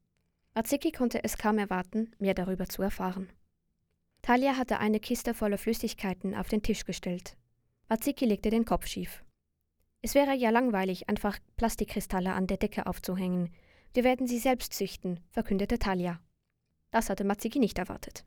Arziki 0.56 0.92
konnte 0.92 1.24
es 1.24 1.38
kaum 1.38 1.58
erwarten, 1.58 2.12
mehr 2.20 2.34
darüber 2.34 2.68
zu 2.68 2.82
erfahren. 2.82 3.30
Talia 4.22 4.58
hatte 4.58 4.80
eine 4.80 5.00
Kiste 5.00 5.34
voller 5.34 5.58
Flüssigkeiten 5.58 6.36
auf 6.36 6.50
den 6.50 6.64
Tisch 6.64 6.84
gestellt. 6.84 7.38
Arziki 7.88 8.26
legte 8.26 8.50
den 8.50 8.66
Kopf 8.66 8.88
schief. 8.88 9.24
Es 10.02 10.16
wäre 10.16 10.36
ja 10.36 10.50
langweilig, 10.50 11.08
einfach 11.08 11.40
Plastikkristalle 11.56 12.34
an 12.34 12.48
der 12.48 12.58
Decke 12.58 12.88
aufzuhängen, 12.88 13.54
wir 13.94 14.04
werden 14.04 14.28
sie 14.28 14.40
selbst 14.40 14.74
züchten, 14.74 15.22
verkündete 15.30 15.80
Talia. 15.80 16.20
Das 16.92 17.10
hatte 17.10 17.24
Matziki 17.24 17.60
nicht 17.60 17.80
erwartet. 17.80 18.26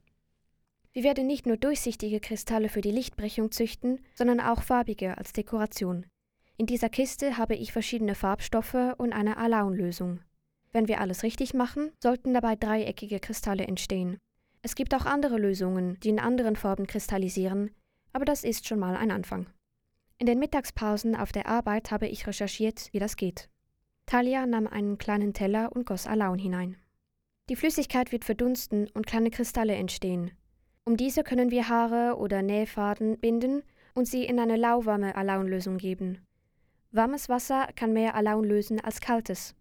Wir 0.98 1.04
werden 1.04 1.28
nicht 1.28 1.46
nur 1.46 1.56
durchsichtige 1.56 2.18
Kristalle 2.18 2.68
für 2.68 2.80
die 2.80 2.90
Lichtbrechung 2.90 3.52
züchten, 3.52 4.00
sondern 4.16 4.40
auch 4.40 4.62
farbige 4.62 5.16
als 5.16 5.32
Dekoration. 5.32 6.04
In 6.56 6.66
dieser 6.66 6.88
Kiste 6.88 7.38
habe 7.38 7.54
ich 7.54 7.70
verschiedene 7.70 8.16
Farbstoffe 8.16 8.96
und 8.96 9.12
eine 9.12 9.36
Alaun-Lösung. 9.36 10.18
Wenn 10.72 10.88
wir 10.88 11.00
alles 11.00 11.22
richtig 11.22 11.54
machen, 11.54 11.92
sollten 12.02 12.34
dabei 12.34 12.56
dreieckige 12.56 13.20
Kristalle 13.20 13.64
entstehen. 13.68 14.18
Es 14.62 14.74
gibt 14.74 14.92
auch 14.92 15.06
andere 15.06 15.38
Lösungen, 15.38 16.00
die 16.00 16.08
in 16.08 16.18
anderen 16.18 16.56
Farben 16.56 16.88
kristallisieren, 16.88 17.70
aber 18.12 18.24
das 18.24 18.42
ist 18.42 18.66
schon 18.66 18.80
mal 18.80 18.96
ein 18.96 19.12
Anfang. 19.12 19.46
In 20.18 20.26
den 20.26 20.40
Mittagspausen 20.40 21.14
auf 21.14 21.30
der 21.30 21.46
Arbeit 21.46 21.92
habe 21.92 22.08
ich 22.08 22.26
recherchiert, 22.26 22.88
wie 22.90 22.98
das 22.98 23.14
geht. 23.14 23.48
Talia 24.06 24.46
nahm 24.46 24.66
einen 24.66 24.98
kleinen 24.98 25.32
Teller 25.32 25.70
und 25.76 25.86
goss 25.86 26.08
Alaun 26.08 26.40
hinein. 26.40 26.76
Die 27.50 27.54
Flüssigkeit 27.54 28.10
wird 28.10 28.24
verdunsten 28.24 28.88
und 28.94 29.06
kleine 29.06 29.30
Kristalle 29.30 29.76
entstehen. 29.76 30.32
Um 30.88 30.96
diese 30.96 31.22
können 31.22 31.50
wir 31.50 31.68
Haare 31.68 32.16
oder 32.16 32.40
Nähfaden 32.40 33.18
binden 33.18 33.62
und 33.92 34.08
sie 34.08 34.24
in 34.24 34.40
eine 34.40 34.56
lauwarme 34.56 35.16
Alaunlösung 35.16 35.76
geben. 35.76 36.24
Warmes 36.92 37.28
Wasser 37.28 37.68
kann 37.76 37.92
mehr 37.92 38.14
Alaun 38.14 38.42
lösen 38.42 38.80
als 38.80 39.02
kaltes. 39.02 39.54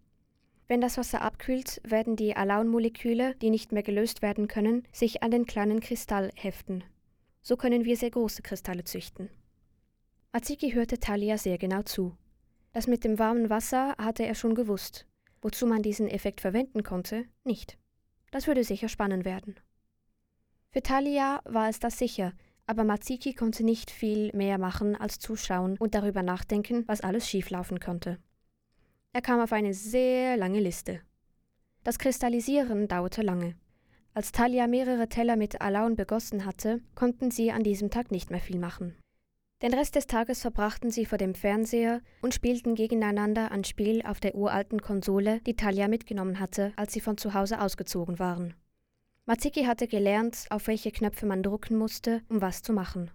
Wenn 0.68 0.80
das 0.80 0.96
Wasser 0.96 1.20
abkühlt, 1.20 1.82
werden 1.84 2.16
die 2.16 2.34
Alaunmoleküle, 2.34 3.34
die 3.42 3.50
nicht 3.50 3.72
mehr 3.72 3.82
gelöst 3.82 4.22
werden 4.22 4.48
können, 4.48 4.88
sich 4.90 5.22
an 5.22 5.30
den 5.30 5.44
kleinen 5.44 5.80
Kristall 5.80 6.30
heften. 6.34 6.82
So 7.42 7.58
können 7.58 7.84
wir 7.84 7.98
sehr 7.98 8.10
große 8.10 8.40
Kristalle 8.40 8.84
züchten. 8.84 9.28
Atsiki 10.32 10.70
hörte 10.70 10.98
Talia 10.98 11.36
sehr 11.36 11.58
genau 11.58 11.82
zu. 11.82 12.16
Das 12.72 12.86
mit 12.86 13.04
dem 13.04 13.18
warmen 13.18 13.50
Wasser 13.50 13.94
hatte 13.98 14.24
er 14.24 14.34
schon 14.34 14.54
gewusst. 14.54 15.04
Wozu 15.42 15.66
man 15.66 15.82
diesen 15.82 16.08
Effekt 16.08 16.40
verwenden 16.40 16.84
konnte, 16.84 17.26
nicht. 17.44 17.76
Das 18.30 18.46
würde 18.46 18.64
sicher 18.64 18.88
spannend 18.88 19.26
werden. 19.26 19.56
Für 20.70 20.82
Talia 20.82 21.40
war 21.44 21.68
es 21.68 21.78
das 21.78 21.98
sicher, 21.98 22.32
aber 22.66 22.84
Matsiki 22.84 23.32
konnte 23.32 23.64
nicht 23.64 23.90
viel 23.90 24.30
mehr 24.34 24.58
machen 24.58 24.94
als 24.96 25.18
zuschauen 25.18 25.76
und 25.78 25.94
darüber 25.94 26.22
nachdenken, 26.22 26.84
was 26.86 27.00
alles 27.00 27.28
schieflaufen 27.28 27.80
konnte. 27.80 28.18
Er 29.14 29.22
kam 29.22 29.40
auf 29.40 29.52
eine 29.52 29.72
sehr 29.72 30.36
lange 30.36 30.60
Liste. 30.60 31.00
Das 31.82 31.98
Kristallisieren 31.98 32.86
dauerte 32.86 33.22
lange. 33.22 33.56
Als 34.12 34.32
Talia 34.32 34.66
mehrere 34.66 35.08
Teller 35.08 35.36
mit 35.36 35.60
Alaun 35.62 35.96
begossen 35.96 36.44
hatte, 36.44 36.82
konnten 36.94 37.30
sie 37.30 37.50
an 37.50 37.62
diesem 37.62 37.88
Tag 37.88 38.10
nicht 38.10 38.30
mehr 38.30 38.40
viel 38.40 38.58
machen. 38.58 38.94
Den 39.62 39.72
Rest 39.72 39.94
des 39.94 40.06
Tages 40.06 40.42
verbrachten 40.42 40.90
sie 40.90 41.06
vor 41.06 41.18
dem 41.18 41.34
Fernseher 41.34 42.00
und 42.20 42.34
spielten 42.34 42.74
gegeneinander 42.74 43.50
ein 43.50 43.64
Spiel 43.64 44.02
auf 44.02 44.20
der 44.20 44.34
uralten 44.34 44.82
Konsole, 44.82 45.40
die 45.46 45.56
Talia 45.56 45.88
mitgenommen 45.88 46.38
hatte, 46.38 46.72
als 46.76 46.92
sie 46.92 47.00
von 47.00 47.16
zu 47.16 47.32
Hause 47.32 47.60
ausgezogen 47.60 48.18
waren. 48.18 48.54
Matziki 49.28 49.64
hatte 49.64 49.86
gelernt, 49.88 50.46
auf 50.48 50.68
welche 50.68 50.90
Knöpfe 50.90 51.26
man 51.26 51.42
drucken 51.42 51.76
musste, 51.76 52.22
um 52.30 52.40
was 52.40 52.62
zu 52.62 52.72
machen. 52.72 53.10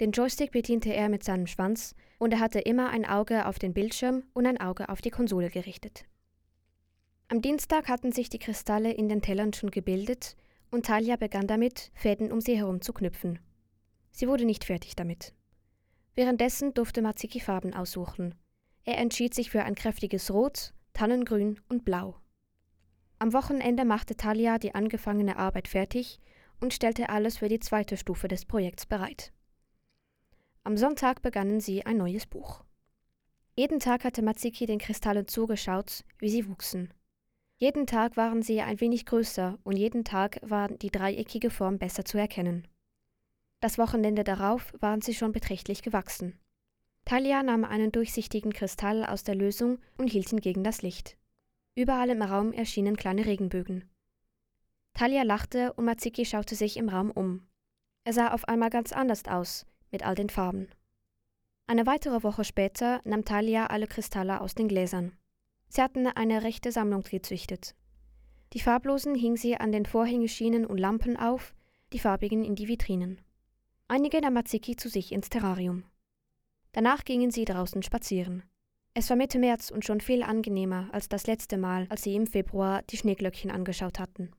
Den 0.00 0.10
Joystick 0.10 0.50
bediente 0.50 0.92
er 0.92 1.08
mit 1.08 1.22
seinem 1.22 1.46
Schwanz 1.46 1.94
und 2.18 2.32
er 2.32 2.40
hatte 2.40 2.58
immer 2.58 2.90
ein 2.90 3.04
Auge 3.04 3.46
auf 3.46 3.60
den 3.60 3.72
Bildschirm 3.72 4.24
und 4.34 4.44
ein 4.44 4.60
Auge 4.60 4.88
auf 4.88 5.00
die 5.00 5.12
Konsole 5.12 5.48
gerichtet. 5.48 6.04
Am 7.28 7.42
Dienstag 7.42 7.86
hatten 7.86 8.10
sich 8.10 8.28
die 8.28 8.40
Kristalle 8.40 8.90
in 8.90 9.08
den 9.08 9.22
Tellern 9.22 9.52
schon 9.52 9.70
gebildet 9.70 10.34
und 10.72 10.86
Talia 10.86 11.14
begann 11.14 11.46
damit, 11.46 11.92
Fäden 11.94 12.32
um 12.32 12.40
sie 12.40 12.56
herum 12.56 12.80
zu 12.80 12.92
knüpfen. 12.92 13.38
Sie 14.10 14.26
wurde 14.26 14.46
nicht 14.46 14.64
fertig 14.64 14.96
damit. 14.96 15.32
Währenddessen 16.16 16.74
durfte 16.74 17.02
Matziki 17.02 17.38
Farben 17.38 17.72
aussuchen. 17.72 18.34
Er 18.82 18.98
entschied 18.98 19.32
sich 19.32 19.50
für 19.50 19.62
ein 19.62 19.76
kräftiges 19.76 20.32
Rot, 20.32 20.74
Tannengrün 20.92 21.60
und 21.68 21.84
Blau. 21.84 22.16
Am 23.18 23.32
Wochenende 23.32 23.84
machte 23.84 24.16
Talia 24.16 24.58
die 24.58 24.74
angefangene 24.74 25.36
Arbeit 25.38 25.68
fertig 25.68 26.20
und 26.60 26.74
stellte 26.74 27.08
alles 27.08 27.38
für 27.38 27.48
die 27.48 27.60
zweite 27.60 27.96
Stufe 27.96 28.28
des 28.28 28.44
Projekts 28.44 28.84
bereit. 28.84 29.32
Am 30.64 30.76
Sonntag 30.76 31.22
begannen 31.22 31.60
sie 31.60 31.86
ein 31.86 31.96
neues 31.96 32.26
Buch. 32.26 32.64
Jeden 33.54 33.80
Tag 33.80 34.04
hatte 34.04 34.20
Matziki 34.20 34.66
den 34.66 34.78
Kristallen 34.78 35.28
zugeschaut, 35.28 36.04
wie 36.18 36.28
sie 36.28 36.46
wuchsen. 36.46 36.92
Jeden 37.56 37.86
Tag 37.86 38.18
waren 38.18 38.42
sie 38.42 38.60
ein 38.60 38.80
wenig 38.80 39.06
größer 39.06 39.58
und 39.64 39.76
jeden 39.76 40.04
Tag 40.04 40.38
war 40.42 40.68
die 40.68 40.90
dreieckige 40.90 41.48
Form 41.48 41.78
besser 41.78 42.04
zu 42.04 42.18
erkennen. 42.18 42.68
Das 43.60 43.78
Wochenende 43.78 44.24
darauf 44.24 44.74
waren 44.80 45.00
sie 45.00 45.14
schon 45.14 45.32
beträchtlich 45.32 45.80
gewachsen. 45.80 46.38
Talia 47.06 47.42
nahm 47.42 47.64
einen 47.64 47.92
durchsichtigen 47.92 48.52
Kristall 48.52 49.06
aus 49.06 49.24
der 49.24 49.36
Lösung 49.36 49.78
und 49.96 50.10
hielt 50.10 50.30
ihn 50.32 50.40
gegen 50.40 50.64
das 50.64 50.82
Licht. 50.82 51.16
Überall 51.78 52.08
im 52.08 52.22
Raum 52.22 52.54
erschienen 52.54 52.96
kleine 52.96 53.26
Regenbögen. 53.26 53.84
Talia 54.94 55.24
lachte 55.24 55.74
und 55.74 55.84
Matsiki 55.84 56.24
schaute 56.24 56.54
sich 56.54 56.78
im 56.78 56.88
Raum 56.88 57.10
um. 57.10 57.46
Er 58.04 58.14
sah 58.14 58.32
auf 58.32 58.48
einmal 58.48 58.70
ganz 58.70 58.92
anders 58.92 59.26
aus, 59.26 59.66
mit 59.90 60.02
all 60.02 60.14
den 60.14 60.30
Farben. 60.30 60.68
Eine 61.66 61.84
weitere 61.84 62.22
Woche 62.22 62.44
später 62.44 63.02
nahm 63.04 63.26
Talia 63.26 63.66
alle 63.66 63.86
Kristalle 63.86 64.40
aus 64.40 64.54
den 64.54 64.68
Gläsern. 64.68 65.18
Sie 65.68 65.82
hatten 65.82 66.06
eine 66.06 66.44
rechte 66.44 66.72
Sammlung 66.72 67.02
gezüchtet. 67.02 67.74
Die 68.54 68.60
farblosen 68.60 69.14
hing 69.14 69.36
sie 69.36 69.58
an 69.58 69.70
den 69.70 69.84
Vorhängeschienen 69.84 70.64
und 70.64 70.78
Lampen 70.78 71.18
auf, 71.18 71.54
die 71.92 71.98
farbigen 71.98 72.42
in 72.42 72.54
die 72.54 72.68
Vitrinen. 72.68 73.20
Einige 73.86 74.18
nahm 74.22 74.32
Matziki 74.32 74.76
zu 74.76 74.88
sich 74.88 75.12
ins 75.12 75.28
Terrarium. 75.28 75.84
Danach 76.72 77.04
gingen 77.04 77.30
sie 77.30 77.44
draußen 77.44 77.82
spazieren. 77.82 78.44
Es 78.98 79.10
war 79.10 79.16
Mitte 79.18 79.38
März 79.38 79.70
und 79.70 79.84
schon 79.84 80.00
viel 80.00 80.22
angenehmer 80.22 80.88
als 80.90 81.10
das 81.10 81.26
letzte 81.26 81.58
Mal, 81.58 81.86
als 81.90 82.02
sie 82.02 82.14
im 82.14 82.26
Februar 82.26 82.80
die 82.84 82.96
Schneeglöckchen 82.96 83.50
angeschaut 83.50 83.98
hatten. 83.98 84.30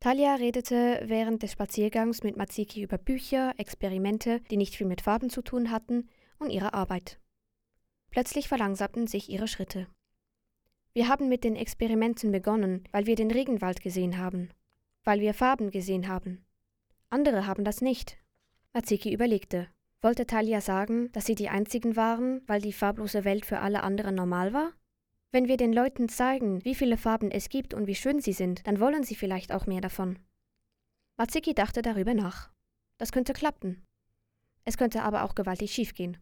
Talia 0.00 0.34
redete 0.34 1.04
während 1.04 1.44
des 1.44 1.52
Spaziergangs 1.52 2.24
mit 2.24 2.36
Matziki 2.36 2.82
über 2.82 2.98
Bücher, 2.98 3.54
Experimente, 3.58 4.40
die 4.50 4.56
nicht 4.56 4.74
viel 4.74 4.88
mit 4.88 5.02
Farben 5.02 5.30
zu 5.30 5.40
tun 5.40 5.70
hatten, 5.70 6.08
und 6.40 6.50
ihre 6.50 6.74
Arbeit. 6.74 7.20
Plötzlich 8.10 8.48
verlangsamten 8.48 9.06
sich 9.06 9.30
ihre 9.30 9.46
Schritte. 9.46 9.86
Wir 10.92 11.06
haben 11.06 11.28
mit 11.28 11.44
den 11.44 11.54
Experimenten 11.54 12.32
begonnen, 12.32 12.88
weil 12.90 13.06
wir 13.06 13.14
den 13.14 13.30
Regenwald 13.30 13.82
gesehen 13.82 14.18
haben, 14.18 14.50
weil 15.04 15.20
wir 15.20 15.32
Farben 15.32 15.70
gesehen 15.70 16.08
haben. 16.08 16.44
Andere 17.08 17.46
haben 17.46 17.62
das 17.62 17.82
nicht, 17.82 18.18
Matsiki 18.72 19.12
überlegte. 19.12 19.68
Wollte 20.06 20.24
Talia 20.24 20.60
sagen, 20.60 21.10
dass 21.10 21.26
sie 21.26 21.34
die 21.34 21.48
Einzigen 21.48 21.96
waren, 21.96 22.40
weil 22.46 22.60
die 22.60 22.72
farblose 22.72 23.24
Welt 23.24 23.44
für 23.44 23.58
alle 23.58 23.82
anderen 23.82 24.14
normal 24.14 24.52
war? 24.52 24.72
Wenn 25.32 25.48
wir 25.48 25.56
den 25.56 25.72
Leuten 25.72 26.08
zeigen, 26.08 26.64
wie 26.64 26.76
viele 26.76 26.96
Farben 26.96 27.32
es 27.32 27.48
gibt 27.48 27.74
und 27.74 27.88
wie 27.88 27.96
schön 27.96 28.20
sie 28.20 28.32
sind, 28.32 28.64
dann 28.68 28.78
wollen 28.78 29.02
sie 29.02 29.16
vielleicht 29.16 29.50
auch 29.50 29.66
mehr 29.66 29.80
davon. 29.80 30.20
Matsiki 31.16 31.54
dachte 31.54 31.82
darüber 31.82 32.14
nach. 32.14 32.52
Das 32.98 33.10
könnte 33.10 33.32
klappen. 33.32 33.82
Es 34.64 34.78
könnte 34.78 35.02
aber 35.02 35.24
auch 35.24 35.34
gewaltig 35.34 35.72
schiefgehen. 35.72 36.18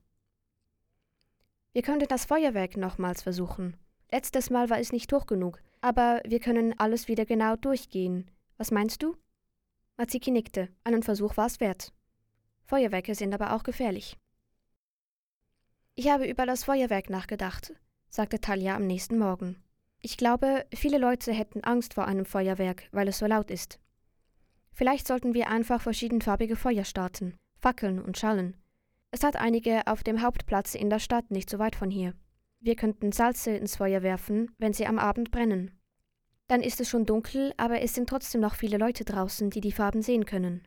Wir 1.75 1.83
könnten 1.83 2.09
das 2.09 2.25
Feuerwerk 2.25 2.79
nochmals 2.79 3.21
versuchen. 3.21 3.77
Letztes 4.11 4.49
Mal 4.49 4.71
war 4.71 4.81
es 4.81 4.93
nicht 4.93 5.13
hoch 5.13 5.27
genug, 5.27 5.61
aber 5.83 6.23
wir 6.25 6.41
können 6.41 6.73
alles 6.79 7.07
wieder 7.07 7.27
genau 7.27 7.57
durchgehen. 7.57 8.31
Was 8.57 8.71
meinst 8.71 9.03
du? 9.03 9.19
Matsiki 9.99 10.31
nickte. 10.31 10.71
Einen 10.85 11.03
Versuch 11.03 11.37
war 11.37 11.49
es 11.49 11.61
wert. 11.61 11.93
Feuerwerke 12.65 13.15
sind 13.15 13.35
aber 13.35 13.53
auch 13.53 13.63
gefährlich. 13.63 14.17
Ich 15.95 16.09
habe 16.09 16.27
über 16.27 16.47
das 16.47 16.65
Feuerwerk 16.65 17.11
nachgedacht, 17.11 17.73
sagte 18.09 18.41
Talia 18.41 18.75
am 18.75 18.87
nächsten 18.87 19.19
Morgen. 19.19 19.63
Ich 20.01 20.17
glaube, 20.17 20.67
viele 20.75 20.99
Leute 20.99 21.33
hätten 21.33 21.65
Angst 21.65 21.95
vor 21.95 22.07
einem 22.07 22.27
Feuerwerk, 22.27 22.89
weil 22.93 23.09
es 23.09 23.19
so 23.19 23.27
laut 23.27 23.51
ist. 23.51 23.79
Vielleicht 24.73 25.07
sollten 25.07 25.35
wir 25.35 25.49
einfach 25.49 25.81
verschiedenfarbige 25.81 26.57
Feuer 26.57 26.85
starten, 26.85 27.37
Fackeln 27.59 28.03
und 28.03 28.19
Schallen. 28.19 28.57
Es 29.13 29.23
hat 29.23 29.37
einige 29.37 29.87
auf 29.87 30.03
dem 30.03 30.21
Hauptplatz 30.21 30.75
in 30.75 30.91
der 30.91 30.99
Stadt 30.99 31.31
nicht 31.31 31.49
so 31.49 31.59
weit 31.61 31.77
von 31.77 31.91
hier. 31.91 32.15
Wir 32.59 32.75
könnten 32.75 33.13
Salze 33.13 33.53
ins 33.53 33.77
Feuer 33.77 34.03
werfen, 34.03 34.51
wenn 34.59 34.73
sie 34.73 34.87
am 34.87 34.99
Abend 34.99 35.31
brennen. 35.31 35.79
Dann 36.49 36.61
ist 36.61 36.81
es 36.81 36.89
schon 36.89 37.07
dunkel, 37.07 37.55
aber 37.57 37.81
es 37.81 37.95
sind 37.95 38.09
trotzdem 38.09 38.41
noch 38.41 38.57
viele 38.57 38.79
Leute 38.79 39.05
draußen, 39.05 39.51
die 39.51 39.61
die 39.61 39.73
Farben 39.73 40.03
sehen 40.03 40.27
können. 40.27 40.67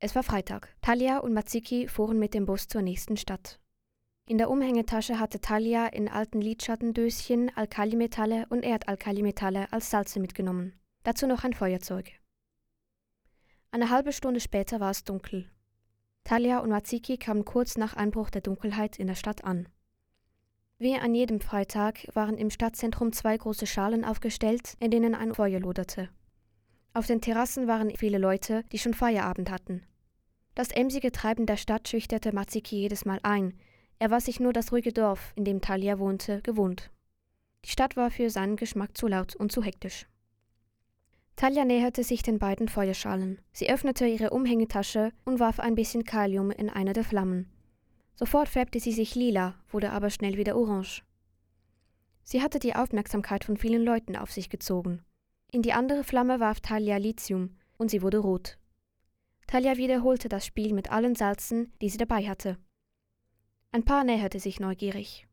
Es 0.00 0.14
war 0.14 0.22
Freitag. 0.22 0.76
Talia 0.80 1.18
und 1.18 1.32
Matsiki 1.32 1.88
fuhren 1.88 2.20
mit 2.20 2.32
dem 2.32 2.46
Bus 2.46 2.68
zur 2.68 2.82
nächsten 2.82 3.16
Stadt. 3.16 3.58
In 4.26 4.38
der 4.38 4.48
Umhängetasche 4.48 5.18
hatte 5.18 5.40
Talia 5.40 5.86
in 5.86 6.08
alten 6.08 6.40
Lidschattendöschen 6.40 7.50
Alkalimetalle 7.56 8.46
und 8.48 8.62
Erdalkalimetalle 8.62 9.72
als 9.72 9.90
Salze 9.90 10.20
mitgenommen. 10.20 10.78
Dazu 11.02 11.26
noch 11.26 11.42
ein 11.42 11.52
Feuerzeug. 11.52 12.12
Eine 13.72 13.90
halbe 13.90 14.12
Stunde 14.12 14.38
später 14.38 14.78
war 14.78 14.92
es 14.92 15.02
dunkel. 15.02 15.50
Talia 16.22 16.60
und 16.60 16.70
Matsiki 16.70 17.16
kamen 17.16 17.44
kurz 17.44 17.76
nach 17.76 17.94
Einbruch 17.94 18.30
der 18.30 18.42
Dunkelheit 18.42 18.98
in 18.98 19.08
der 19.08 19.14
Stadt 19.16 19.44
an. 19.44 19.68
Wie 20.78 20.94
an 20.94 21.12
jedem 21.12 21.40
Freitag 21.40 22.06
waren 22.14 22.38
im 22.38 22.50
Stadtzentrum 22.50 23.12
zwei 23.12 23.36
große 23.36 23.66
Schalen 23.66 24.04
aufgestellt, 24.04 24.76
in 24.78 24.92
denen 24.92 25.16
ein 25.16 25.34
Feuer 25.34 25.58
loderte. 25.58 26.08
Auf 26.98 27.06
den 27.06 27.20
Terrassen 27.20 27.68
waren 27.68 27.94
viele 27.94 28.18
Leute, 28.18 28.64
die 28.72 28.78
schon 28.80 28.92
Feierabend 28.92 29.52
hatten. 29.52 29.84
Das 30.56 30.72
emsige 30.72 31.12
Treiben 31.12 31.46
der 31.46 31.56
Stadt 31.56 31.86
schüchterte 31.86 32.34
Matsiki 32.34 32.74
jedes 32.74 33.04
Mal 33.04 33.20
ein. 33.22 33.54
Er 34.00 34.10
war 34.10 34.20
sich 34.20 34.40
nur 34.40 34.52
das 34.52 34.72
ruhige 34.72 34.92
Dorf, 34.92 35.32
in 35.36 35.44
dem 35.44 35.60
Talia 35.60 36.00
wohnte, 36.00 36.42
gewohnt. 36.42 36.90
Die 37.64 37.70
Stadt 37.70 37.96
war 37.96 38.10
für 38.10 38.30
seinen 38.30 38.56
Geschmack 38.56 38.98
zu 38.98 39.06
laut 39.06 39.36
und 39.36 39.52
zu 39.52 39.62
hektisch. 39.62 40.08
Talia 41.36 41.64
näherte 41.64 42.02
sich 42.02 42.24
den 42.24 42.40
beiden 42.40 42.66
Feuerschalen. 42.66 43.40
Sie 43.52 43.70
öffnete 43.70 44.04
ihre 44.04 44.30
Umhängetasche 44.30 45.12
und 45.24 45.38
warf 45.38 45.60
ein 45.60 45.76
bisschen 45.76 46.02
Kalium 46.02 46.50
in 46.50 46.68
eine 46.68 46.94
der 46.94 47.04
Flammen. 47.04 47.48
Sofort 48.16 48.48
färbte 48.48 48.80
sie 48.80 48.90
sich 48.90 49.14
lila, 49.14 49.54
wurde 49.70 49.92
aber 49.92 50.10
schnell 50.10 50.36
wieder 50.36 50.56
orange. 50.56 51.04
Sie 52.24 52.42
hatte 52.42 52.58
die 52.58 52.74
Aufmerksamkeit 52.74 53.44
von 53.44 53.56
vielen 53.56 53.84
Leuten 53.84 54.16
auf 54.16 54.32
sich 54.32 54.50
gezogen. 54.50 55.04
In 55.50 55.62
die 55.62 55.72
andere 55.72 56.04
Flamme 56.04 56.40
warf 56.40 56.60
Talia 56.60 56.98
Lithium 56.98 57.56
und 57.78 57.90
sie 57.90 58.02
wurde 58.02 58.18
rot. 58.18 58.58
Talia 59.46 59.78
wiederholte 59.78 60.28
das 60.28 60.44
Spiel 60.44 60.74
mit 60.74 60.92
allen 60.92 61.14
Salzen, 61.14 61.72
die 61.80 61.88
sie 61.88 61.96
dabei 61.96 62.28
hatte. 62.28 62.58
Ein 63.72 63.84
Paar 63.84 64.04
näherte 64.04 64.40
sich 64.40 64.60
neugierig. 64.60 65.26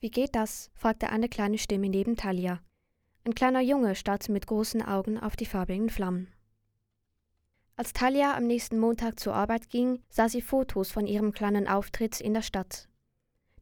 Wie 0.00 0.10
geht 0.10 0.34
das? 0.34 0.70
fragte 0.72 1.10
eine 1.10 1.28
kleine 1.28 1.58
Stimme 1.58 1.90
neben 1.90 2.16
Talia. 2.16 2.60
Ein 3.24 3.34
kleiner 3.34 3.60
Junge 3.60 3.94
starrte 3.94 4.32
mit 4.32 4.46
großen 4.46 4.80
Augen 4.80 5.18
auf 5.18 5.36
die 5.36 5.44
farbigen 5.44 5.90
Flammen. 5.90 6.32
Als 7.76 7.92
Talia 7.92 8.34
am 8.34 8.46
nächsten 8.46 8.78
Montag 8.78 9.20
zur 9.20 9.34
Arbeit 9.34 9.68
ging, 9.68 10.02
sah 10.08 10.30
sie 10.30 10.40
Fotos 10.42 10.90
von 10.90 11.06
ihrem 11.06 11.32
kleinen 11.32 11.68
Auftritt 11.68 12.22
in 12.22 12.32
der 12.32 12.42
Stadt. 12.42 12.88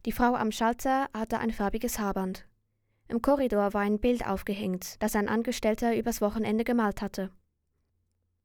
Die 0.06 0.12
Frau 0.12 0.34
am 0.34 0.52
Schalter 0.52 1.08
hatte 1.12 1.38
ein 1.38 1.50
farbiges 1.52 1.98
Haarband. 1.98 2.47
Im 3.10 3.22
Korridor 3.22 3.72
war 3.72 3.80
ein 3.80 3.98
Bild 3.98 4.26
aufgehängt, 4.26 4.96
das 5.02 5.16
ein 5.16 5.28
Angestellter 5.28 5.96
übers 5.96 6.20
Wochenende 6.20 6.62
gemalt 6.62 7.00
hatte. 7.00 7.30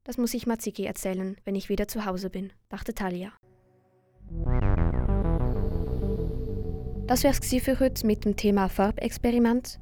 Das 0.04 0.16
muss 0.16 0.32
ich 0.32 0.46
Matsiki 0.46 0.84
erzählen, 0.84 1.36
wenn 1.44 1.54
ich 1.54 1.68
wieder 1.68 1.86
zu 1.86 2.06
Hause 2.06 2.30
bin, 2.30 2.50
dachte 2.70 2.94
Talia. 2.94 3.32
Das 7.06 7.22
wär's 7.22 7.40
für 7.62 7.78
heute 7.78 8.06
mit 8.06 8.24
dem 8.24 8.36
Thema 8.36 8.68
Farbexperiment. 8.70 9.78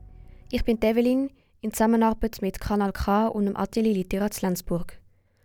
Ich 0.50 0.64
bin 0.64 0.80
Develin 0.80 1.30
in 1.60 1.72
Zusammenarbeit 1.72 2.42
mit 2.42 2.60
Kanal 2.60 2.92
K 2.92 3.28
und 3.28 3.46
dem 3.46 3.56
Atelier 3.56 3.94
Literat 3.94 4.42
Lenzburg. 4.42 5.00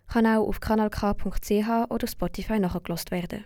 Kann 0.08 0.26
auch 0.26 0.48
auf 0.48 0.60
kanalk.ch 0.60 1.70
oder 1.90 2.08
Spotify 2.08 2.60
nachgelost 2.60 3.12
werden. 3.12 3.46